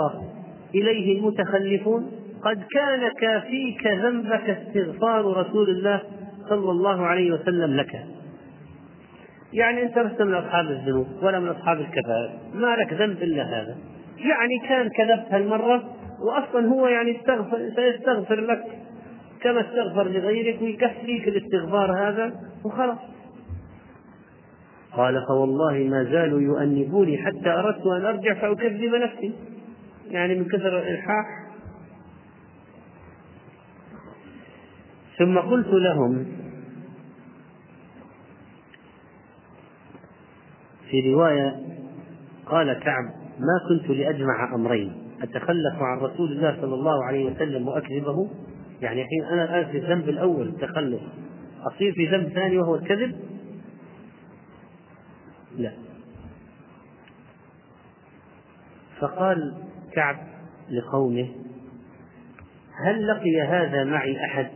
إليه 0.74 1.18
المتخلفون 1.18 2.10
قد 2.44 2.62
كان 2.70 3.10
كافيك 3.20 3.86
ذنبك 3.86 4.50
استغفار 4.50 5.24
رسول 5.24 5.70
الله 5.70 6.00
صلى 6.48 6.70
الله 6.70 7.06
عليه 7.06 7.32
وسلم 7.32 7.76
لك. 7.76 8.04
يعني 9.52 9.82
أنت 9.82 9.98
لست 9.98 10.22
من 10.22 10.34
أصحاب 10.34 10.66
الذنوب 10.66 11.06
ولا 11.22 11.40
من 11.40 11.48
أصحاب 11.48 11.80
الكبائر 11.80 12.30
ما 12.54 12.76
لك 12.76 12.92
ذنب 12.92 13.22
إلا 13.22 13.42
هذا. 13.42 13.76
يعني 14.18 14.68
كان 14.68 14.88
كذبت 14.88 15.26
هالمرة 15.32 15.82
وأصلا 16.20 16.68
هو 16.68 16.86
يعني 16.86 17.16
استغفر 17.16 17.70
سيستغفر 17.76 18.40
لك 18.40 18.64
كما 19.42 19.60
استغفر 19.60 20.08
لغيرك 20.08 20.62
ويكفيك 20.62 21.28
الاستغفار 21.28 21.92
هذا 21.92 22.32
وخلاص. 22.64 22.98
قال 24.96 25.24
فوالله 25.28 25.88
ما 25.90 26.04
زالوا 26.04 26.40
يؤنبوني 26.40 27.18
حتى 27.18 27.50
أردت 27.50 27.86
أن 27.86 28.04
أرجع 28.04 28.34
فأكذب 28.34 28.94
نفسي. 28.94 29.32
يعني 30.10 30.34
من 30.34 30.44
كثر 30.44 30.78
الإلحاح. 30.78 31.26
ثم 35.18 35.38
قلت 35.38 35.66
لهم 35.66 36.26
في 40.90 41.12
رواية 41.12 41.60
قال 42.46 42.72
كعب 42.72 43.04
ما 43.38 43.60
كنت 43.68 43.90
لأجمع 43.90 44.54
أمرين 44.54 44.92
أتخلف 45.22 45.74
عن 45.74 45.98
رسول 45.98 46.32
الله 46.32 46.56
صلى 46.60 46.74
الله 46.74 47.04
عليه 47.04 47.24
وسلم 47.24 47.68
وأكذبه؟ 47.68 48.30
يعني 48.80 49.04
حين 49.04 49.24
أنا 49.24 49.44
الآن 49.44 49.72
في 49.72 49.78
الذنب 49.78 50.08
الأول 50.08 50.48
التخلف. 50.48 51.00
أصير 51.62 51.92
في 51.92 52.06
ذنب 52.06 52.28
ثاني 52.28 52.58
وهو 52.58 52.74
الكذب؟ 52.74 53.20
لا. 55.56 55.72
فقال 59.00 59.69
كعب 59.92 60.16
لقومه. 60.70 61.28
هل 62.84 63.08
لقي 63.08 63.40
هذا 63.40 63.84
معي 63.84 64.24
أحد؟ 64.24 64.50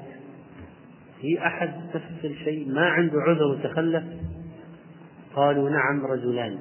في 1.21 1.47
أحد 1.47 1.75
نفس 1.95 2.25
الشيء؟ 2.25 2.69
ما 2.69 2.89
عنده 2.89 3.21
عذر 3.21 3.45
وتخلف؟ 3.45 4.05
قالوا 5.37 5.71
نعم 5.71 6.07
رجلان. 6.07 6.59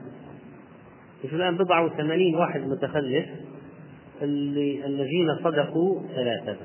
في 1.21 1.35
الآن 1.35 1.57
بضعة 1.57 1.85
وثمانين 1.85 2.35
واحد 2.35 2.61
متخلف. 2.61 3.25
اللي 4.21 4.85
الذين 4.85 5.27
صدقوا 5.43 6.01
ثلاثة. 6.15 6.57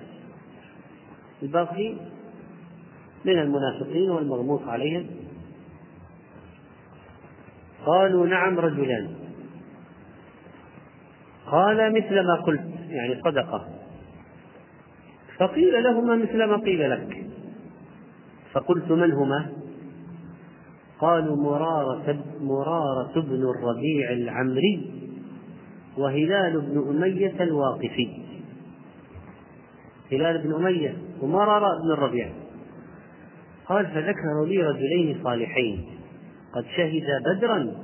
الباقي 1.42 1.94
من 3.24 3.38
المنافقين 3.38 4.10
والمغموس 4.10 4.62
عليهم. 4.62 5.06
قالوا 7.86 8.26
نعم 8.26 8.58
رجلان. 8.58 9.17
قال 11.50 11.92
مثل 11.92 12.26
ما 12.26 12.34
قلت 12.34 12.60
يعني 12.88 13.22
صدقة. 13.24 13.68
فقيل 15.38 15.82
لهما 15.84 16.16
مثل 16.16 16.44
ما 16.44 16.56
قيل 16.56 16.90
لك. 16.90 17.26
فقلت 18.52 18.90
من 18.90 19.12
هما؟ 19.12 19.46
قالوا 21.00 21.36
مرارة 21.36 22.24
مرارة 22.40 23.20
بن 23.20 23.50
الربيع 23.50 24.12
العمري 24.12 24.90
وهلال 25.98 26.60
بن 26.60 26.88
أمية 26.88 27.34
الواقفي. 27.40 28.08
هلال 30.12 30.38
بن 30.38 30.54
أمية 30.54 30.96
ومرارة 31.22 31.68
بن 31.82 31.92
الربيع. 31.92 32.32
قال 33.66 33.86
فذكروا 33.86 34.46
لي 34.46 34.62
رجلين 34.62 35.20
صالحين 35.24 35.86
قد 36.52 36.64
شهدا 36.76 37.34
بدرا 37.34 37.74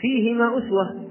فيهما 0.00 0.58
أسوة. 0.58 1.05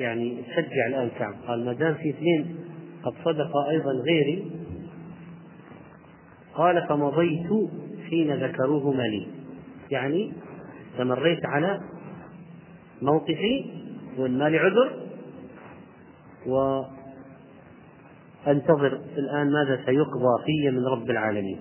يعني 0.00 0.42
شجع 0.56 0.86
الآن 0.88 1.10
كعب. 1.18 1.34
قال 1.46 1.64
ما 1.64 1.72
دام 1.72 1.94
في 1.94 2.10
اثنين 2.10 2.56
قد 3.04 3.12
صدق 3.24 3.56
أيضا 3.56 3.92
غيري. 3.92 4.50
قال 6.54 6.86
فمضيت 6.88 7.48
حين 8.10 8.44
ذكروهما 8.44 9.02
لي. 9.02 9.26
يعني 9.90 10.32
تمريت 10.98 11.46
على 11.46 11.80
موقفي 13.02 13.64
وإن 14.18 14.38
ما 14.38 14.48
لي 14.48 14.58
عذر 14.58 15.02
وأنتظر 18.46 19.00
الآن 19.18 19.52
ماذا 19.52 19.84
سيقضى 19.86 20.44
في 20.46 20.70
من 20.70 20.86
رب 20.86 21.10
العالمين. 21.10 21.60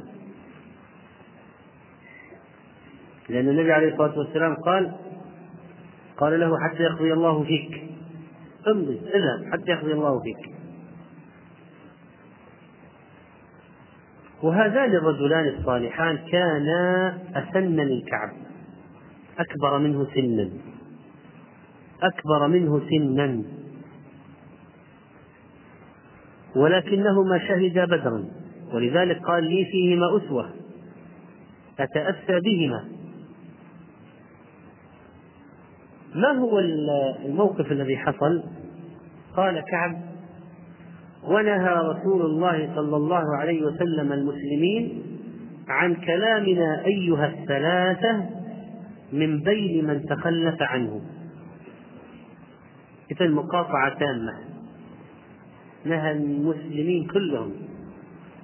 لأن 3.29 3.49
النبي 3.49 3.71
عليه 3.71 3.91
الصلاة 3.91 4.19
والسلام 4.19 4.55
قال 4.55 4.91
قال 6.17 6.39
له 6.39 6.57
حتى 6.59 6.83
يقضي 6.83 7.13
الله 7.13 7.43
فيك. 7.43 7.90
امضي. 8.67 9.01
اذهب 9.13 9.53
حتى 9.53 9.71
يقضي 9.71 9.93
الله 9.93 10.19
فيك. 10.19 10.55
وهذان 14.43 14.95
الرجلان 14.95 15.47
الصالحان 15.47 16.17
كانا 16.17 17.17
أسن 17.35 17.75
من 17.75 18.01
كعب. 18.01 18.31
أكبر 19.39 19.77
منه 19.77 20.07
سنا. 20.15 20.49
أكبر 22.03 22.47
منه 22.47 22.81
سنا. 22.89 23.43
ولكنهما 26.55 27.39
شهدا 27.39 27.85
بدرا. 27.85 28.25
ولذلك 28.73 29.21
قال 29.23 29.43
لي 29.43 29.65
فيهما 29.65 30.17
أسوة. 30.17 30.49
أتأسى 31.79 32.39
بهما. 32.39 32.90
ما 36.15 36.31
هو 36.31 36.59
الموقف 37.25 37.71
الذي 37.71 37.97
حصل؟ 37.97 38.43
قال 39.35 39.63
كعب 39.71 40.01
ونهى 41.23 41.73
رسول 41.73 42.21
الله 42.21 42.75
صلى 42.75 42.95
الله 42.97 43.37
عليه 43.37 43.65
وسلم 43.65 44.11
المسلمين 44.11 45.03
عن 45.67 45.95
كلامنا 45.95 46.85
أيها 46.85 47.27
الثلاثة 47.27 48.29
من 49.13 49.39
بين 49.39 49.87
من 49.87 50.05
تخلف 50.05 50.61
عنه. 50.61 51.01
إذا 53.11 53.27
مقاطعة 53.27 53.99
تامة. 53.99 54.33
نهى 55.85 56.11
المسلمين 56.11 57.07
كلهم 57.07 57.51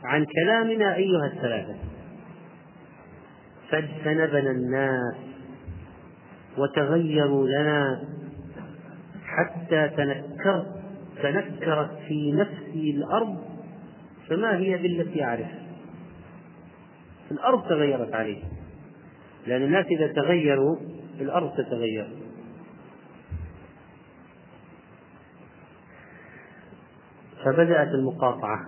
عن 0.03 0.25
كلامنا 0.25 0.95
أيها 0.95 1.25
الثلاثة. 1.25 1.75
فاجتنبنا 3.69 4.51
الناس. 4.51 5.15
وتغيروا 6.57 7.47
لنا 7.47 8.03
حتى 9.25 9.89
تنكرت 9.89 10.77
تنكرت 11.23 11.91
في 12.07 12.31
نفسي 12.31 12.91
الأرض 12.91 13.37
فما 14.29 14.57
هي 14.57 14.77
بالتي 14.77 15.23
أعرف؟ 15.23 15.51
الأرض 17.31 17.69
تغيرت 17.69 18.15
عليه 18.15 18.43
لأن 19.47 19.61
الناس 19.63 19.85
إذا 19.85 20.07
تغيروا 20.07 20.77
الأرض 21.21 21.57
تتغير. 21.57 22.07
فبدأت 27.45 27.87
المقاطعة. 27.87 28.59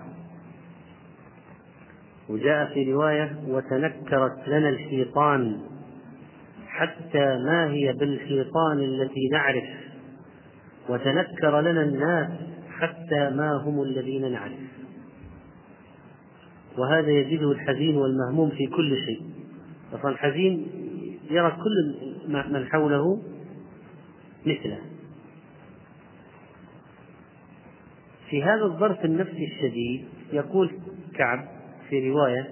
وجاء 2.30 2.74
في 2.74 2.94
رواية 2.94 3.36
وتنكرت 3.48 4.48
لنا 4.48 4.70
الشيطان 4.70 5.62
حتى 6.80 7.38
ما 7.38 7.72
هي 7.72 7.94
بالشيطان 7.94 8.80
التي 8.80 9.28
نعرف. 9.32 9.64
وتنكر 10.90 11.62
لنا 11.62 11.82
الناس 11.82 12.30
حتى 12.70 13.30
ما 13.30 13.52
هم 13.66 13.82
الذين 13.82 14.32
نعرف. 14.32 14.60
وهذا 16.78 17.10
يجده 17.12 17.52
الحزين 17.52 17.98
والمهموم 17.98 18.50
في 18.50 18.68
كل 18.68 18.98
شيء. 19.06 19.22
أصلا 19.94 20.12
الحزين 20.12 20.68
يرى 21.32 21.52
كل 21.52 21.96
من 22.28 22.66
حوله 22.66 23.22
مثله. 24.46 24.80
في 28.30 28.44
هذا 28.44 28.64
الظرف 28.64 29.06
النفسي 29.06 29.46
الشديد 29.46 30.06
يقول 30.34 30.72
كعب 31.16 31.48
في 31.90 32.10
رواية 32.10 32.48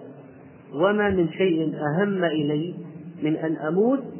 وما 0.74 1.10
من 1.10 1.32
شيء 1.32 1.74
أهم 1.76 2.24
إلي 2.24 2.76
من 3.24 3.36
أن 3.36 3.56
أموت 3.56 4.17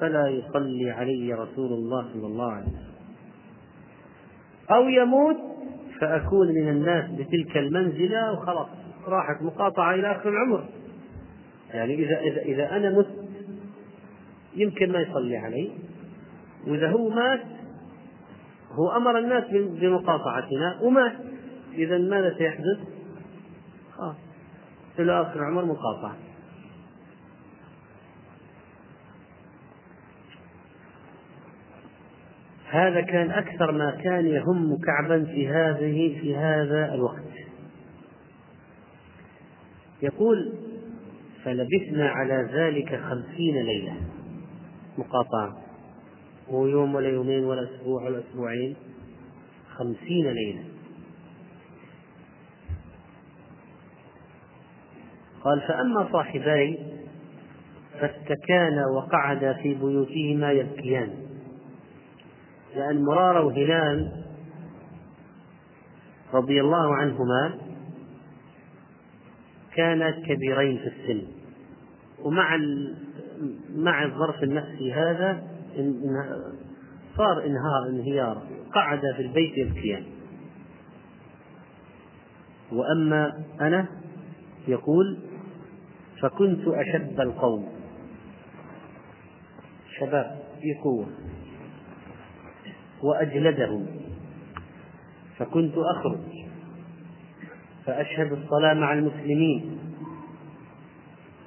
فلا 0.00 0.28
يصلي 0.28 0.90
علي 0.90 1.34
رسول 1.34 1.72
الله 1.72 2.08
صلى 2.12 2.26
الله 2.26 2.52
عليه 2.52 2.66
وسلم. 2.66 2.88
أو 4.70 4.88
يموت 4.88 5.36
فأكون 6.00 6.48
من 6.48 6.68
الناس 6.68 7.10
بتلك 7.10 7.56
المنزلة 7.56 8.32
وخلاص 8.32 8.66
راحت 9.06 9.42
مقاطعة 9.42 9.94
إلى 9.94 10.12
آخر 10.12 10.28
العمر. 10.28 10.64
يعني 11.74 11.94
إذا 11.94 12.20
إذا 12.20 12.42
إذا 12.42 12.76
أنا 12.76 12.90
مت 12.90 13.08
يمكن 14.56 14.92
ما 14.92 14.98
يصلي 14.98 15.36
علي. 15.36 15.70
وإذا 16.66 16.90
هو 16.90 17.08
مات 17.08 17.40
هو 18.72 18.96
أمر 18.96 19.18
الناس 19.18 19.44
بمقاطعتنا 19.52 20.80
ومات. 20.82 21.12
إذا 21.74 21.98
ماذا 21.98 22.34
سيحدث؟ 22.38 22.78
خلاص 23.96 24.16
إلى 24.98 25.22
آخر 25.22 25.40
العمر 25.40 25.64
مقاطعة. 25.64 26.16
هذا 32.70 33.00
كان 33.00 33.30
أكثر 33.30 33.72
ما 33.72 33.90
كان 33.90 34.26
يهم 34.26 34.78
كعبا 34.86 35.24
في 35.24 35.48
هذه 35.48 36.20
في 36.20 36.36
هذا 36.36 36.94
الوقت. 36.94 37.22
يقول 40.02 40.52
فلبثنا 41.44 42.08
على 42.08 42.48
ذلك 42.52 43.00
خمسين 43.00 43.62
ليلة. 43.62 43.94
مقاطعة. 44.98 45.56
مو 46.50 46.66
يوم 46.66 46.94
ولا 46.94 47.08
يومين 47.08 47.44
ولا 47.44 47.62
أسبوع 47.62 48.02
ولا 48.02 48.18
أسبوعين. 48.18 48.76
خمسين 49.70 50.26
ليلة. 50.26 50.64
قال 55.44 55.60
فأما 55.60 56.08
صاحباي 56.12 56.78
فاستكانا 58.00 58.86
وقعدا 58.96 59.52
في 59.52 59.74
بيوتهما 59.74 60.52
يبكيان. 60.52 61.27
لأن 62.76 63.04
مرارة 63.04 63.44
وهلال 63.44 64.24
رضي 66.34 66.60
الله 66.60 66.94
عنهما 66.96 67.54
كانا 69.74 70.10
كبيرين 70.10 70.78
في 70.78 70.86
السن. 70.86 71.26
ومع 72.24 72.58
مع 73.74 74.04
الظرف 74.04 74.42
النفسي 74.42 74.92
هذا 74.92 75.42
صار 77.16 77.46
إنهار 77.46 77.88
انهيار 77.90 78.42
قعد 78.74 79.00
في 79.16 79.22
البيت 79.22 79.58
يبكيان. 79.58 80.04
وأما 82.72 83.44
أنا 83.60 83.86
يقول 84.68 85.18
فكنت 86.22 86.68
أشب 86.68 87.20
القوم. 87.20 87.68
شباب 89.98 90.38
في 90.60 90.74
قوة. 90.84 91.06
وأجلدهم 93.02 93.86
فكنت 95.38 95.74
أخرج. 95.76 96.18
فأشهد 97.86 98.32
الصلاة 98.32 98.74
مع 98.74 98.92
المسلمين. 98.92 99.78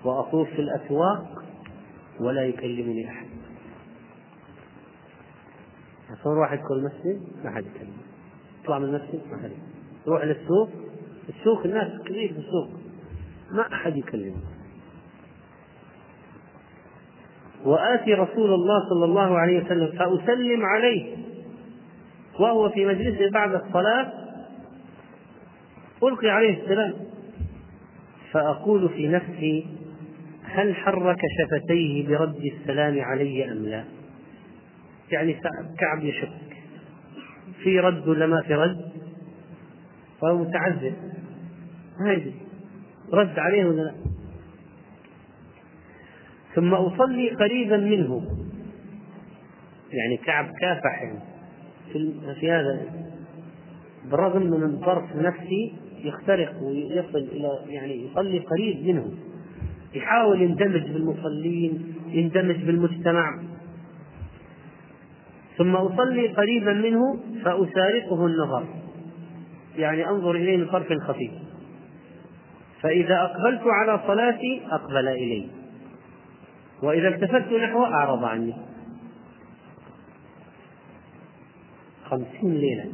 وأطوف 0.03 0.49
في 0.49 0.61
الأسواق 0.61 1.43
ولا 2.19 2.45
يكلمني 2.45 3.09
أحد. 3.09 3.27
صار 6.23 6.37
واحد 6.37 6.59
يدخل 6.59 6.75
المسجد 6.75 7.21
ما 7.43 7.51
حد 7.51 7.65
يكلمه 7.65 7.93
يطلع 8.63 8.79
من 8.79 8.85
المسجد؟ 8.85 9.21
ما 9.31 9.37
حد. 9.43 9.51
يروح 10.07 10.23
للسوق؟ 10.23 10.69
السوق 11.29 11.65
الناس 11.65 12.01
كثير 12.01 12.33
في 12.33 12.39
السوق. 12.39 12.69
ما 13.51 13.73
أحد 13.73 13.97
يكلمه 13.97 14.41
وآتي 17.65 18.13
رسول 18.13 18.53
الله 18.53 18.89
صلى 18.89 19.05
الله 19.05 19.37
عليه 19.37 19.65
وسلم 19.65 19.91
فأسلم 19.91 20.65
عليه. 20.65 21.20
وهو 22.39 22.69
في 22.69 22.85
مجلسه 22.85 23.29
بعد 23.31 23.53
الصلاة 23.53 24.11
ألقي 26.03 26.29
عليه 26.29 26.63
السلام 26.63 26.93
فأقول 28.31 28.89
في 28.89 29.07
نفسي 29.07 29.67
هل 30.43 30.75
حرك 30.75 31.19
شفتيه 31.39 32.07
برد 32.07 32.51
السلام 32.59 33.01
علي 33.01 33.51
أم 33.51 33.65
لا؟ 33.65 33.83
يعني 35.11 35.33
كعب 35.79 36.03
يشك 36.03 36.57
في 37.63 37.79
رد 37.79 38.07
ولا 38.07 38.27
ما 38.27 38.41
في 38.41 38.53
رد؟ 38.53 38.91
فهو 40.21 40.37
متعذب 40.37 40.93
ما 41.99 42.13
يدري 42.13 42.35
رد 43.13 43.39
عليه 43.39 43.65
ولا 43.65 43.81
لا؟ 43.81 43.93
ثم 46.55 46.73
أصلي 46.73 47.29
قريبا 47.29 47.77
منه 47.77 48.37
يعني 49.91 50.17
كعب 50.17 50.51
كافح 50.59 51.01
يعني 51.01 51.30
في 52.39 52.51
هذا. 52.51 52.81
بالرغم 54.11 54.41
من 54.41 54.63
الظرف 54.63 55.11
النفسي 55.15 55.73
يخترق 56.03 56.53
ويصل 56.63 57.17
إلى 57.17 57.49
يعني 57.67 58.05
يصلي 58.05 58.39
قريب 58.39 58.85
منه 58.87 59.11
يحاول 59.95 60.41
يندمج 60.41 60.91
بالمصلين 60.91 61.93
يندمج 62.07 62.63
بالمجتمع. 62.63 63.43
ثم 65.57 65.75
أصلي 65.75 66.27
قريبا 66.27 66.73
منه 66.73 67.19
فأسارقه 67.43 68.25
النظر. 68.25 68.65
يعني 69.77 70.09
أنظر 70.09 70.31
إليه 70.31 70.57
من 70.57 70.67
طرف 70.67 70.87
خفيف. 71.07 71.31
فإذا 72.81 73.15
أقبلت 73.21 73.61
على 73.65 73.99
صلاتي 74.07 74.61
أقبل 74.71 75.07
الي 75.07 75.47
وإذا 76.83 77.07
التفت 77.07 77.53
نحوه 77.53 77.93
أعرض 77.93 78.23
عني. 78.23 78.53
خمسين 82.11 82.53
ليلة. 82.53 82.85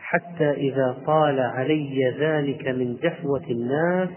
حتى 0.00 0.50
إذا 0.50 0.96
طال 1.06 1.40
علي 1.40 2.14
ذلك 2.18 2.68
من 2.68 2.96
جفوة 3.02 3.44
الناس 3.50 4.08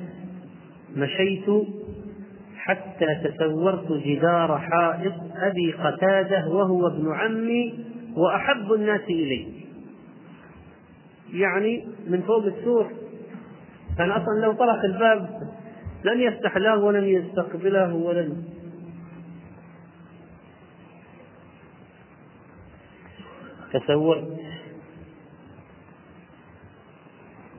مشيت 0.96 1.46
حتى 2.58 3.06
تسورت 3.24 3.92
جدار 3.92 4.58
حائط 4.58 5.14
أبي 5.36 5.72
قتادة 5.72 6.48
وهو 6.48 6.88
ابن 6.88 7.14
عمي 7.14 7.86
وأحب 8.16 8.74
الناس 8.74 9.02
إلي. 9.02 9.48
يعني 11.34 11.88
من 12.08 12.22
فوق 12.22 12.46
السور. 12.46 12.92
كان 13.98 14.12
أصلا 14.12 14.42
لو 14.42 14.52
طرق 14.54 14.86
الباب 14.86 15.30
لن 16.04 16.20
يفتح 16.20 16.58
له 16.58 16.80
ولن 16.80 17.04
يستقبله 17.04 17.94
ولن 17.94 18.44
تسورت 23.74 24.40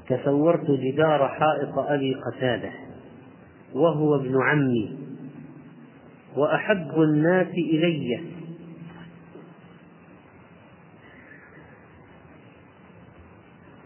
تصورت 0.09 0.71
جدار 0.71 1.29
حائط 1.29 1.79
أبي 1.79 2.15
قتادة 2.15 2.73
وهو 3.75 4.17
ابن 4.17 4.43
عمي 4.43 4.99
وأحب 6.37 7.01
الناس 7.03 7.49
إلي. 7.49 8.21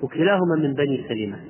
وكلاهما 0.03 0.57
من 0.59 0.75
بني 0.75 1.09
سلمة. 1.09 1.45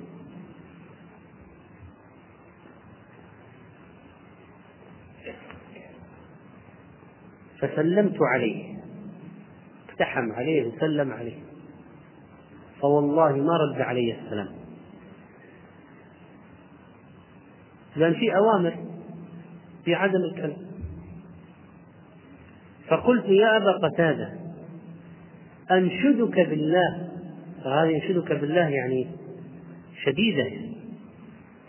فسلمت 7.60 8.16
عليه. 8.20 8.75
اقتحم 10.00 10.32
عليه 10.32 10.66
وسلم 10.66 11.12
عليه. 11.12 11.38
فوالله 12.80 13.32
ما 13.32 13.56
رد 13.56 13.80
علي 13.80 14.16
السلام. 14.24 14.48
لأن 17.96 18.14
في 18.14 18.36
أوامر 18.36 18.76
في 19.84 19.94
عدم 19.94 20.20
الكلام. 20.24 20.56
فقلت 22.88 23.24
يا 23.24 23.56
أبا 23.56 23.72
قتادة 23.72 24.32
أنشدك 25.70 26.48
بالله. 26.48 27.08
فهذه 27.64 27.94
أنشدك 27.94 28.32
بالله 28.32 28.68
يعني 28.68 29.06
شديدة. 30.04 30.50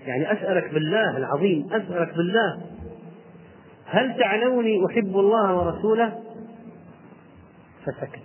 يعني 0.05 0.32
أسألك 0.32 0.73
بالله 0.73 1.17
العظيم 1.17 1.65
أسألك 1.73 2.13
بالله. 2.17 2.61
هل 3.86 4.19
تعلمني 4.19 4.86
أحب 4.86 5.17
الله 5.17 5.57
ورسوله؟ 5.57 6.26
فسكت 7.88 8.21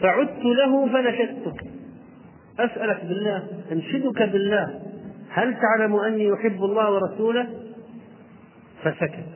فعدت 0.00 0.44
له 0.44 0.86
فنشدتك. 0.86 1.60
أسألك 2.58 3.04
بالله 3.04 3.48
أنشدك 3.72 4.22
بالله. 4.22 4.82
هل 5.30 5.56
تعلم 5.60 5.96
أني 5.96 6.34
أحب 6.34 6.64
الله 6.64 6.92
ورسوله؟ 6.92 7.48
فسكت. 8.82 9.26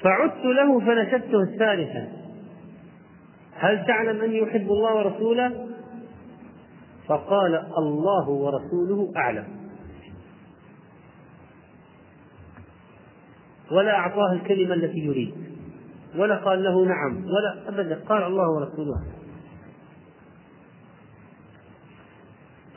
فعدت 0.00 0.44
له 0.44 0.80
فنشدته 0.80 1.42
الثالثة. 1.42 2.08
هل 3.54 3.86
تعلم 3.86 4.20
أني 4.20 4.44
أحب 4.44 4.70
الله 4.70 4.96
ورسوله؟ 4.96 5.66
فقال 7.06 7.54
الله 7.78 8.28
ورسوله 8.28 9.12
أعلم. 9.16 9.57
ولا 13.72 13.90
أعطاه 13.90 14.32
الكلمة 14.32 14.74
التي 14.74 14.98
يريد. 14.98 15.34
ولا 16.16 16.36
قال 16.36 16.64
له 16.64 16.84
نعم. 16.84 17.24
ولا 17.24 17.68
أبدا. 17.68 18.04
قال 18.08 18.22
الله 18.22 18.50
ورسوله. 18.50 19.02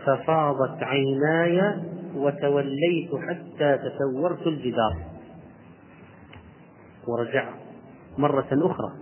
ففاضت 0.06 0.84
عيناي 0.84 1.76
وتوليت 2.16 3.12
حتى 3.30 3.78
تسورت 3.78 4.48
الجدار. 4.48 4.98
ورجع 7.08 7.50
مرة 8.18 8.48
أخرى. 8.52 9.02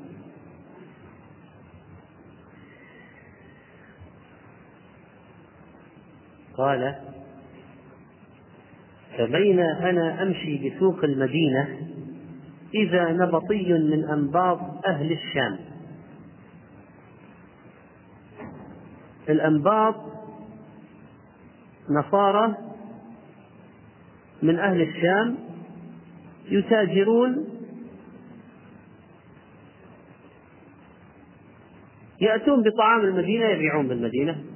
قال 6.58 6.96
فبين 9.20 9.60
أنا 9.60 10.24
أمشي 10.24 10.70
بسوق 10.70 11.04
المدينة 11.04 11.78
إذا 12.76 13.12
نبطي 13.12 13.74
من 13.74 14.10
أنباط 14.10 14.60
أهل 14.86 15.12
الشام. 15.12 15.60
الأنباط 19.30 19.96
نصارى 21.90 22.58
من 24.42 24.60
أهل 24.60 24.82
الشام 24.82 25.36
يتاجرون 26.50 27.46
يأتون 32.22 32.64
بطعام 32.64 33.00
المدينة 33.02 33.46
يبيعون 33.46 33.88
بالمدينة. 33.88 34.49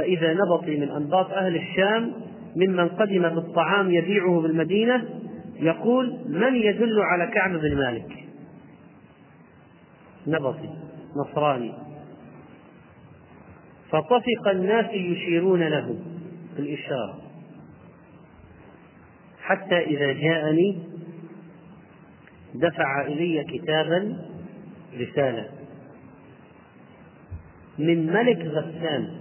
فإذا 0.00 0.34
نبطي 0.34 0.76
من 0.76 0.90
أنباط 0.90 1.30
أهل 1.30 1.56
الشام 1.56 2.12
ممن 2.56 2.88
قدم 2.88 3.28
بالطعام 3.28 3.90
يبيعه 3.90 4.40
بالمدينة 4.40 5.08
يقول 5.54 6.18
من 6.28 6.54
يدل 6.54 7.00
على 7.00 7.26
كعب 7.26 7.50
بن 7.50 7.76
مالك؟ 7.76 8.26
نبطي 10.26 10.70
نصراني. 11.16 11.72
فطفق 13.90 14.48
الناس 14.50 14.86
يشيرون 14.94 15.62
له 15.62 15.98
بالإشارة 16.56 17.18
حتى 19.42 19.78
إذا 19.78 20.12
جاءني 20.12 20.82
دفع 22.54 23.06
إلي 23.06 23.44
كتابا 23.44 24.16
رسالة. 25.00 25.48
من 27.78 28.06
ملك 28.06 28.46
غسان. 28.46 29.19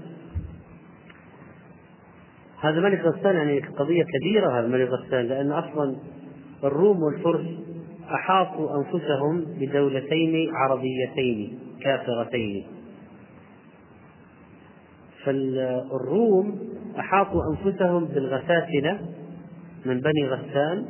هذا 2.62 2.80
ملك 2.80 3.02
غسان 3.02 3.36
يعني 3.36 3.60
قضية 3.60 4.04
كبيرة 4.04 4.60
هذا 4.60 4.68
ملك 4.68 4.90
غسان 4.90 5.26
لأن 5.26 5.52
أصلا 5.52 5.96
الروم 6.64 7.04
والفرس 7.04 7.46
أحاطوا 8.14 8.78
أنفسهم 8.78 9.46
بدولتين 9.60 10.50
عربيتين 10.56 11.60
كافرتين. 11.84 12.68
فالروم 15.26 16.60
أحاطوا 17.00 17.42
أنفسهم 17.52 18.06
بالغساسنة 18.06 19.00
من 19.86 20.02
بني 20.02 20.28
غسان 20.28 20.86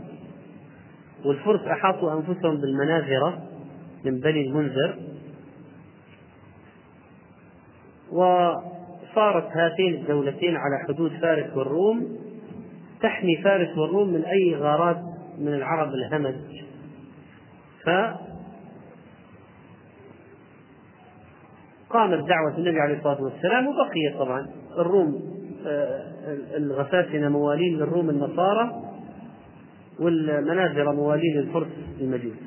والفرس 1.25 1.61
أحاطوا 1.61 2.13
أنفسهم 2.13 2.57
بالمناذرة 2.61 3.43
من 4.05 4.19
بني 4.19 4.41
المنذر. 4.41 4.95
وصارت 9.11 9.57
هاتين 9.57 9.93
الدولتين 9.93 10.55
على 10.57 10.87
حدود 10.87 11.11
فارس 11.21 11.57
والروم 11.57 12.17
تحمي 13.01 13.37
فارس 13.37 13.77
والروم 13.77 14.13
من 14.13 14.25
أي 14.25 14.55
غارات 14.55 14.97
من 15.37 15.53
العرب 15.53 15.93
الهمج. 15.93 16.35
ف 17.83 17.89
قامت 21.89 22.27
دعوة 22.27 22.57
النبي 22.57 22.79
عليه 22.79 22.97
الصلاة 22.97 23.21
والسلام 23.21 23.67
وبقي 23.67 24.19
طبعا. 24.19 24.47
الروم 24.77 25.39
آه، 25.67 26.13
الغساسنة 26.57 27.29
موالين 27.29 27.77
للروم 27.77 28.09
النصارى 28.09 28.71
والمنازل 29.99 30.85
موالين 30.85 31.37
للفرس 31.37 31.67
المجوس 32.01 32.37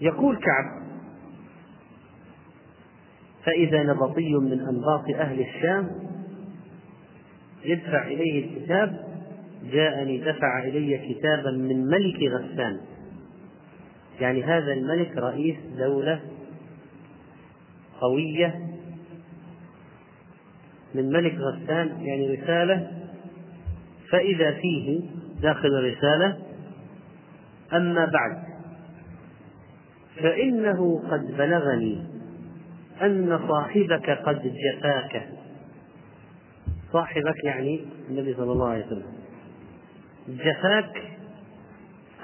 يقول 0.00 0.36
كعب 0.36 0.83
فإذا 3.44 3.82
نبطي 3.82 4.34
من 4.34 4.60
أنباط 4.60 5.04
أهل 5.14 5.40
الشام 5.40 5.90
يدفع 7.64 8.06
إليه 8.06 8.44
الكتاب. 8.44 9.14
جاءني 9.72 10.18
دفع 10.18 10.62
إلي 10.64 11.14
كتابا 11.14 11.50
من 11.50 11.86
ملك 11.86 12.22
غسان. 12.22 12.80
يعني 14.20 14.42
هذا 14.44 14.72
الملك 14.72 15.16
رئيس 15.16 15.56
دولة 15.78 16.20
قوية. 18.00 18.60
من 20.94 21.12
ملك 21.12 21.34
غسان 21.34 22.00
يعني 22.00 22.34
رسالة. 22.34 22.90
فإذا 24.10 24.50
فيه 24.50 25.00
داخل 25.42 25.68
الرسالة 25.68 26.38
أما 27.72 28.04
بعد 28.04 28.44
فإنه 30.16 31.02
قد 31.10 31.36
بلغني 31.36 32.04
أن 33.02 33.48
صاحبك 33.48 34.10
قد 34.10 34.42
جفاك. 34.42 35.28
صاحبك 36.92 37.44
يعني 37.44 37.86
النبي 38.08 38.34
صلى 38.34 38.52
الله 38.52 38.68
عليه 38.68 38.86
وسلم. 38.86 39.12
جفاك 40.28 41.02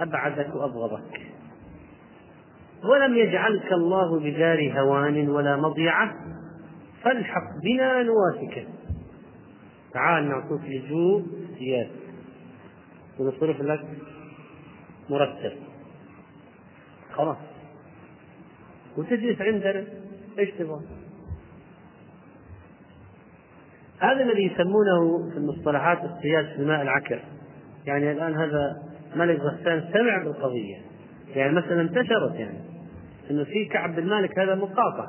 أبعدك 0.01 0.55
وأبغضك. 0.55 1.21
ولم 2.85 3.15
يجعلك 3.15 3.73
الله 3.73 4.21
بدار 4.21 4.81
هوان 4.81 5.29
ولا 5.29 5.57
مضيعة. 5.57 6.15
فالحق 7.03 7.51
بنا 7.63 8.03
نواسك 8.03 8.67
تعال 9.93 10.29
نعطوك 10.29 10.61
لجوء 10.65 11.27
زيادة. 11.59 11.91
ونصرف 13.19 13.61
لك 13.61 13.87
مرتب. 15.11 15.53
خلاص. 17.13 17.37
وتجلس 18.97 19.41
عندنا 19.41 19.85
إيش 20.39 20.51
تبغى؟ 20.51 20.81
هذا 24.01 24.23
الذي 24.23 24.43
يسمونه 24.43 25.31
في 25.31 25.37
المصطلحات 25.37 25.99
الصياد 26.05 26.45
في 26.45 26.63
الماء 26.63 26.83
العكر. 26.83 27.23
يعني 27.87 28.13
الآن 28.13 28.35
هذا 28.35 28.83
ملك 29.17 29.41
غسان 29.41 29.85
سمع 29.93 30.25
بالقضية. 30.25 30.77
يعني 31.37 31.53
مثلا 31.53 31.81
انتشرت 31.81 32.35
يعني 32.35 32.59
إنه 33.31 33.45
في 33.45 33.65
كعب 33.65 33.97
بن 33.97 34.07
مالك 34.07 34.39
هذا 34.39 34.55
مقاطع. 34.55 35.07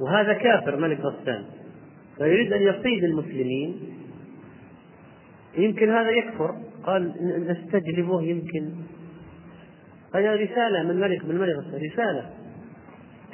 وهذا 0.00 0.32
كافر 0.32 0.76
ملك 0.76 1.00
غسان. 1.00 1.44
فيريد 2.16 2.52
أن 2.52 2.62
يصيد 2.62 3.04
المسلمين. 3.04 3.80
يمكن 5.58 5.90
هذا 5.90 6.10
يكفر. 6.10 6.54
قال 6.84 7.14
نستجلبه 7.48 8.22
يمكن. 8.22 8.70
هذه 10.14 10.34
رسالة 10.34 10.82
من 10.82 11.00
ملك 11.00 11.24
من 11.24 11.38
ملك 11.38 11.56
رسالة. 11.92 12.30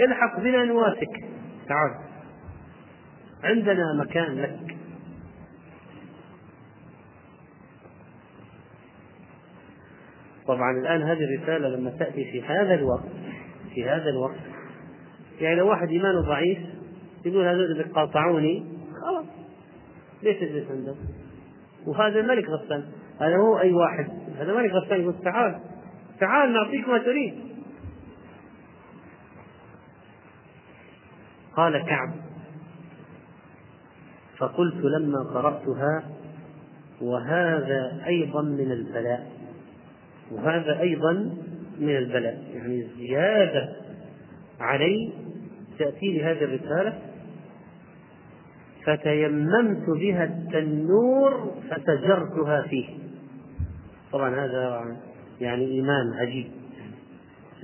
الحق 0.04 0.40
بنا 0.40 0.64
نواسك 0.64 1.24
تعال. 1.68 1.90
عندنا 3.44 4.04
مكان 4.04 4.42
لك. 4.42 4.76
طبعا 10.46 10.70
الآن 10.70 11.02
هذه 11.02 11.24
الرسالة 11.24 11.68
لما 11.68 11.90
تأتي 11.90 12.24
في 12.32 12.42
هذا 12.42 12.74
الوقت 12.74 13.08
في 13.74 13.88
هذا 13.88 14.10
الوقت 14.10 14.40
يعني 15.40 15.54
لو 15.56 15.68
واحد 15.68 15.88
إيمانه 15.88 16.20
ضعيف 16.20 16.58
يقول 17.24 17.46
هذول 17.46 17.64
اللي 17.64 17.84
قاطعوني 17.84 18.64
خلاص. 19.02 19.26
ليش 20.22 20.36
تجلس 20.36 20.70
عندهم؟ 20.70 20.96
وهذا 21.86 22.20
الملك 22.20 22.44
غسان 22.48 22.84
هذا 23.20 23.36
هو 23.36 23.58
أي 23.58 23.72
واحد. 23.72 24.06
هذا 24.38 24.54
ملك 24.54 24.70
غسان 24.72 25.00
يقول 25.00 25.14
تعال 25.24 25.60
تعال 26.20 26.52
نعطيك 26.52 26.88
ما 26.88 26.98
تريد. 26.98 27.34
قال 31.56 31.86
كعب 31.86 32.14
فقلت 34.38 34.84
لما 34.84 35.18
قرأتها 35.18 36.04
وهذا 37.00 38.02
أيضا 38.06 38.42
من 38.42 38.72
البلاء 38.72 39.32
وهذا 40.32 40.80
أيضا 40.80 41.12
من 41.78 41.96
البلاء. 41.96 42.44
يعني 42.54 42.86
زيادة 42.98 43.72
علي 44.60 45.12
تأتيني 45.78 46.22
هذه 46.22 46.44
الرسالة 46.44 46.98
فتيممت 48.84 49.90
بها 49.90 50.24
التنور 50.24 51.54
فسجرتها 51.70 52.62
فيه. 52.62 52.86
طبعا 54.12 54.44
هذا 54.44 54.96
يعني 55.40 55.64
إيمان 55.66 56.12
عجيب. 56.12 56.46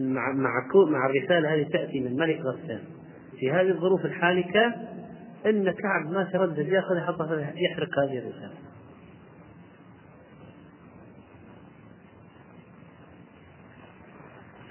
مع 0.01 0.33
مع 0.33 0.51
مع 0.91 1.07
الرسالة 1.07 1.55
هذه 1.55 1.63
تأتي 1.63 2.01
من 2.01 2.17
ملك 2.17 2.41
غسان. 2.41 2.81
في 3.43 3.51
هذه 3.51 3.71
الظروف 3.71 4.05
الحالكة 4.05 4.75
إن 5.47 5.71
كعب 5.71 6.11
ما 6.13 6.25
تردد 6.33 6.69
ياخذ 6.69 6.97
يحطها 6.97 7.53
يحرق 7.57 7.99
هذه 7.99 8.19
الرسالة. 8.19 8.55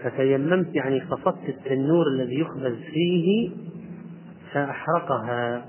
فتيممت 0.03 0.76
يعني 0.76 0.99
قصدت 0.99 1.49
التنور 1.49 2.07
الذي 2.07 2.39
يخبز 2.39 2.76
فيه 2.76 3.51
فأحرقها. 4.53 5.65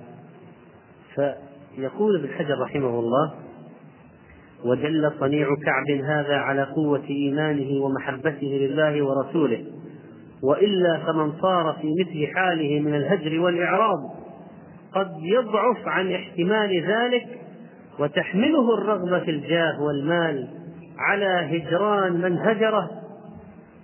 فيقول 1.14 2.20
ابن 2.20 2.34
حجر 2.34 2.58
رحمه 2.58 2.98
الله 2.98 3.34
ودل 4.64 5.12
صنيع 5.20 5.46
كعب 5.64 5.90
هذا 6.04 6.36
على 6.36 6.62
قوة 6.62 7.04
إيمانه 7.10 7.84
ومحبته 7.84 8.46
لله 8.46 9.02
ورسوله. 9.02 9.64
وإلا 10.42 10.98
فمن 11.06 11.32
صار 11.32 11.76
في 11.80 11.94
مثل 12.00 12.34
حاله 12.34 12.80
من 12.80 12.94
الهجر 12.94 13.40
والإعراض 13.40 13.98
قد 14.94 15.08
يضعف 15.22 15.88
عن 15.88 16.12
احتمال 16.12 16.84
ذلك 16.86 17.26
وتحمله 17.98 18.74
الرغبة 18.74 19.18
في 19.18 19.30
الجاه 19.30 19.82
والمال 19.82 20.48
على 20.98 21.26
هجران 21.26 22.12
من 22.12 22.38
هجره 22.38 22.90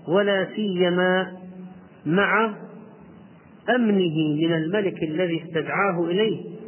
ولا 0.08 0.46
سيما 0.56 1.32
مع 2.06 2.54
أمنه 3.74 4.36
من 4.42 4.52
الملك 4.52 5.02
الذي 5.02 5.42
استدعاه 5.44 6.04
إليه 6.04 6.58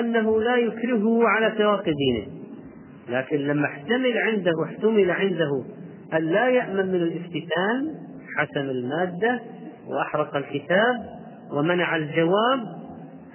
أنه 0.00 0.42
لا 0.42 0.56
يكرهه 0.56 1.28
على 1.28 1.50
فراق 1.50 1.84
دينه. 1.84 2.26
لكن 3.08 3.36
لما 3.36 3.66
احتمل 3.66 4.18
عنده 4.18 4.64
احتمل 4.64 5.10
عنده 5.10 5.64
أن 6.14 6.22
لا 6.22 6.48
يأمن 6.48 6.86
من 6.86 7.02
الافتتان 7.02 8.09
حسم 8.38 8.70
المادة 8.70 9.40
وأحرق 9.86 10.36
الكتاب 10.36 11.20
ومنع 11.52 11.96
الجواب 11.96 12.80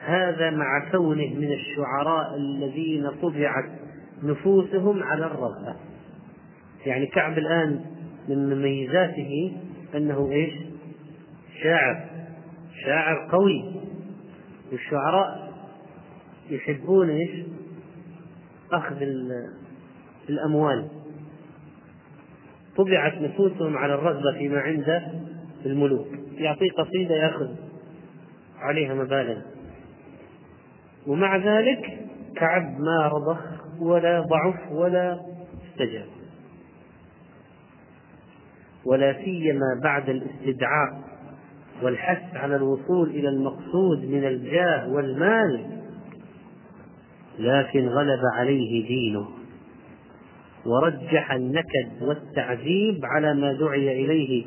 هذا 0.05 0.49
مع 0.49 0.91
كونه 0.91 1.33
من 1.33 1.51
الشعراء 1.51 2.35
الذين 2.35 3.09
طبعت 3.21 3.65
نفوسهم 4.23 5.03
على 5.03 5.25
الرغبة. 5.25 5.75
يعني 6.85 7.05
كعب 7.05 7.37
الآن 7.37 7.85
من 8.29 8.49
مميزاته 8.49 9.57
أنه 9.95 10.31
إيش؟ 10.31 10.53
شاعر 11.63 12.05
شاعر 12.85 13.29
قوي. 13.31 13.75
والشعراء 14.71 15.53
يحبون 16.49 17.09
إيش؟ 17.09 17.45
أخذ 18.71 18.97
الأموال. 20.29 20.87
طبعت 22.75 23.13
نفوسهم 23.13 23.77
على 23.77 23.93
الرغبة 23.93 24.37
فيما 24.37 24.59
عند 24.59 25.01
الملوك. 25.65 26.07
يعطيه 26.37 26.71
قصيدة 26.71 27.15
يأخذ 27.15 27.49
عليها 28.59 28.93
مبالغ. 28.93 29.41
ومع 31.07 31.37
ذلك 31.37 31.99
كعب 32.35 32.63
ما 32.79 33.07
رضخ 33.07 33.39
ولا 33.79 34.21
ضعف 34.21 34.71
ولا 34.71 35.19
استجاب. 35.71 36.07
ولا 38.85 39.13
سيما 39.13 39.79
بعد 39.83 40.09
الاستدعاء 40.09 41.03
والحث 41.81 42.35
على 42.35 42.55
الوصول 42.55 43.09
إلى 43.09 43.29
المقصود 43.29 44.05
من 44.05 44.23
الجاه 44.23 44.89
والمال 44.89 45.65
لكن 47.39 47.87
غلب 47.87 48.19
عليه 48.37 48.87
دينه. 48.87 49.27
ورجح 50.65 51.31
النكد 51.31 52.01
والتعذيب 52.01 53.05
على 53.05 53.33
ما 53.33 53.53
دعي 53.53 54.05
إليه 54.05 54.45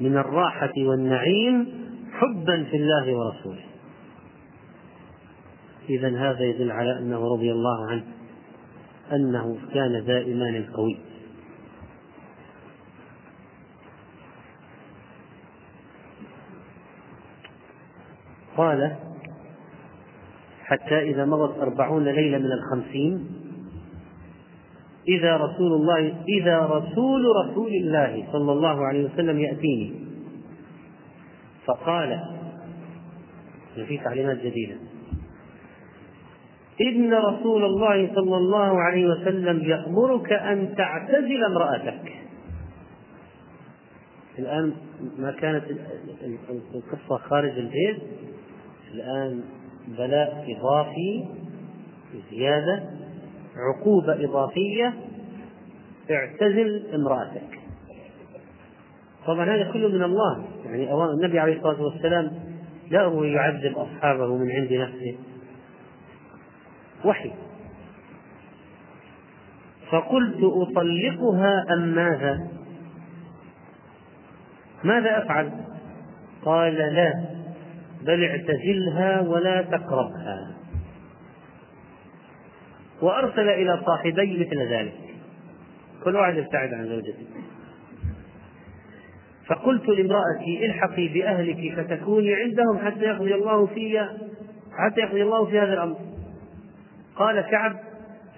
من 0.00 0.16
الراحة 0.16 0.72
والنعيم 0.78 1.66
حبا 2.12 2.64
في 2.70 2.76
الله 2.76 3.16
ورسوله. 3.16 3.64
إذا 5.90 6.08
هذا 6.08 6.44
يدل 6.44 6.70
على 6.72 6.98
أنه 6.98 7.32
رضي 7.34 7.52
الله 7.52 7.90
عنه 7.90 8.04
أنه 9.12 9.56
كان 9.74 9.96
ذا 9.96 10.18
إيمان 10.18 10.64
قوي. 10.64 10.98
قال 18.56 18.96
حتى 20.64 20.98
إذا 21.02 21.24
مضت 21.24 21.58
أربعون 21.58 22.04
ليلة 22.04 22.38
من 22.38 22.52
الخمسين 22.52 23.45
إذا 25.08 25.36
رسول 25.36 25.72
الله 25.72 26.14
إذا 26.40 26.58
رسول 26.60 27.24
رسول 27.44 27.70
الله 27.70 28.26
صلى 28.32 28.52
الله 28.52 28.86
عليه 28.86 29.04
وسلم 29.04 29.40
يأتيني. 29.40 29.94
فقال 31.66 32.20
في 33.88 33.98
تعليمات 33.98 34.38
جديدة. 34.38 34.76
إن 36.80 37.14
رسول 37.14 37.64
الله 37.64 38.14
صلى 38.14 38.36
الله 38.36 38.80
عليه 38.82 39.06
وسلم 39.06 39.60
يأمرك 39.64 40.32
أن 40.32 40.74
تعتزل 40.76 41.44
امرأتك. 41.44 42.12
الآن 44.38 44.72
ما 45.18 45.30
كانت 45.30 45.64
القصة 46.74 47.16
خارج 47.16 47.58
البيت 47.58 48.02
الآن 48.94 49.44
بلاء 49.98 50.56
إضافي 50.58 51.24
زيادة. 52.30 53.05
عقوبة 53.56 54.24
إضافية 54.24 54.94
اعتزل 56.10 56.94
امرأتك. 56.94 57.58
طبعا 59.26 59.44
هذا 59.44 59.72
كله 59.72 59.88
من 59.88 60.02
الله. 60.02 60.44
يعني 60.64 60.92
النبي 61.14 61.38
عليه 61.38 61.56
الصلاة 61.56 61.82
والسلام 61.82 62.30
لا 62.90 63.02
هو 63.02 63.24
يعذب 63.24 63.78
أصحابه 63.78 64.36
من 64.36 64.50
عند 64.50 64.72
نفسه. 64.72 65.16
وحي. 67.04 67.32
فقلت 69.90 70.38
أطلقها 70.42 71.64
أم 71.72 71.94
ماذا؟ 71.94 72.48
ماذا 74.84 75.18
أفعل؟ 75.18 75.52
قال 76.44 76.74
لا 76.74 77.12
بل 78.02 78.24
اعتزلها 78.24 79.20
ولا 79.20 79.62
تقربها. 79.62 80.55
وأرسل 83.02 83.48
إلى 83.48 83.80
صاحبي 83.86 84.46
مثل 84.46 84.72
ذلك. 84.72 84.94
كل 86.04 86.16
واحد 86.16 86.36
يبتعد 86.36 86.74
عن 86.74 86.86
زوجته. 86.86 87.26
فقلت 89.46 89.88
لامرأتي 89.88 90.66
الحقي 90.66 91.08
بأهلك 91.08 91.74
فتكوني 91.76 92.34
عندهم 92.34 92.78
حتى 92.78 93.04
يقضي 93.04 93.34
الله 93.34 93.66
في 93.66 94.08
حتى 94.78 95.00
يقضي 95.00 95.22
الله 95.22 95.46
في 95.46 95.58
هذا 95.58 95.72
الأمر. 95.72 95.96
قال 97.16 97.40
كعب 97.40 97.76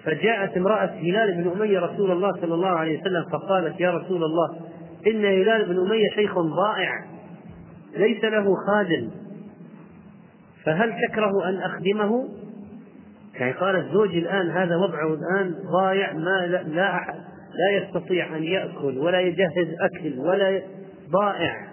فجاءت 0.03 0.57
امرأة 0.57 0.85
هلال 0.85 1.43
بن 1.43 1.51
أمية 1.51 1.79
رسول 1.79 2.11
الله 2.11 2.31
صلى 2.31 2.53
الله 2.53 2.69
عليه 2.69 2.99
وسلم 2.99 3.25
فقالت 3.31 3.79
يا 3.79 3.91
رسول 3.91 4.23
الله 4.23 4.59
إن 5.07 5.25
هلال 5.25 5.65
بن 5.65 5.79
أمية 5.87 6.09
شيخ 6.15 6.39
ضائع 6.39 7.05
ليس 7.97 8.23
له 8.23 8.55
خادم 8.67 9.09
فهل 10.65 10.93
تكره 11.07 11.49
أن 11.49 11.57
أخدمه؟ 11.57 12.27
يعني 13.39 13.53
قال 13.53 13.75
الزوج 13.75 14.15
الآن 14.15 14.49
هذا 14.49 14.75
وضعه 14.75 15.13
الآن 15.13 15.55
ضايع 15.71 16.13
ما 16.13 16.47
لا, 16.47 16.63
لا, 16.63 17.13
لا 17.53 17.71
يستطيع 17.71 18.37
أن 18.37 18.43
يأكل 18.43 18.97
ولا 18.97 19.19
يجهز 19.19 19.75
أكل 19.81 20.19
ولا 20.19 20.61
ضائع. 21.11 21.69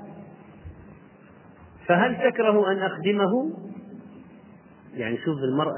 فهل 1.87 2.17
تكره 2.31 2.73
أن 2.73 2.79
أخدمه؟ 2.79 3.53
يعني 4.95 5.17
شوف 5.17 5.39
المرأة 5.39 5.75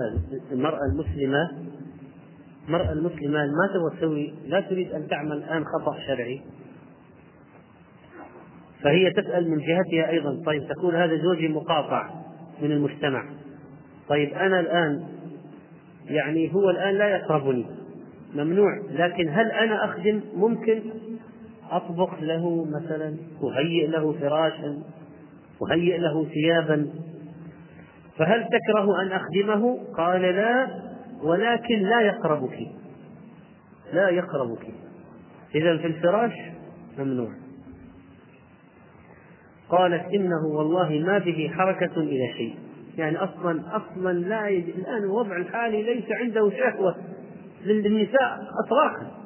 المرأة 0.53 0.80
المسلمة 0.93 1.51
المرأة 2.68 2.93
المسلمة 2.93 3.39
ما 3.47 3.91
تسوي 3.97 4.34
لا 4.47 4.61
تريد 4.61 4.93
أن 4.93 5.09
تعمل 5.09 5.32
الآن 5.32 5.64
خطأ 5.64 5.99
شرعي. 6.07 6.41
فهي 8.82 9.11
تسأل 9.11 9.51
من 9.51 9.59
جهتها 9.59 10.11
أيضا 10.11 10.43
طيب 10.47 10.68
تقول 10.68 10.97
هذا 10.97 11.16
زوجي 11.16 11.49
مقاطع 11.49 12.11
من 12.62 12.72
المجتمع. 12.72 13.24
طيب 14.09 14.32
أنا 14.34 14.61
الآن 14.61 15.17
يعني 16.09 16.54
هو 16.54 16.70
الآن 16.70 16.94
لا 16.94 17.09
يقربني. 17.09 17.66
ممنوع. 18.34 18.82
لكن 18.90 19.28
هل 19.28 19.50
أنا 19.50 19.84
أخدم؟ 19.84 20.20
ممكن. 20.34 20.82
أطبخ 21.70 22.22
له 22.22 22.64
مثلا. 22.64 23.16
أهيئ 23.42 23.86
له 23.86 24.12
فراشا. 24.12 24.82
أهيئ 25.62 25.98
له 25.98 26.24
ثيابا. 26.24 26.86
فهل 28.16 28.44
تكره 28.44 29.02
أن 29.02 29.12
أخدمه؟ 29.12 29.78
قال 29.96 30.22
لا. 30.22 30.68
ولكن 31.22 31.78
لا 31.78 32.00
يقربك. 32.00 32.59
لا 33.92 34.09
يقربك. 34.09 34.66
إذا 35.54 35.76
في 35.76 35.86
الفراش 35.86 36.32
ممنوع. 36.98 37.30
قالت 39.68 40.14
إنه 40.14 40.46
والله 40.46 40.88
ما 41.06 41.18
به 41.18 41.50
حركة 41.54 42.00
إلى 42.00 42.32
شيء. 42.36 42.67
يعني 42.99 43.16
أصلا 43.16 43.62
أصلا 43.76 44.12
لا 44.12 44.49
يجب 44.49 44.78
الآن 44.78 45.03
الوضع 45.03 45.36
الحالي 45.36 45.82
ليس 45.82 46.05
عنده 46.11 46.51
شهوة 46.51 46.96
للنساء 47.64 48.38
أطلاقا. 48.66 49.18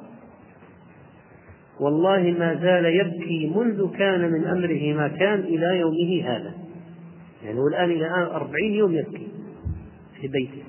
والله 1.79 2.35
ما 2.39 2.55
زال 2.55 2.85
يبكي 2.85 3.53
منذ 3.55 3.97
كان 3.97 4.31
من 4.31 4.45
أمره 4.45 4.93
ما 4.93 5.07
كان 5.07 5.39
إلى 5.39 5.79
يومه 5.79 6.23
هذا. 6.23 6.53
يعني 7.43 7.59
هو 7.59 7.67
الآن 7.67 7.91
إلى 7.91 8.07
الآن 8.07 8.23
أربعين 8.23 8.73
يوم 8.73 8.93
يبكي 8.93 9.27
في 10.21 10.27
بيته. 10.27 10.63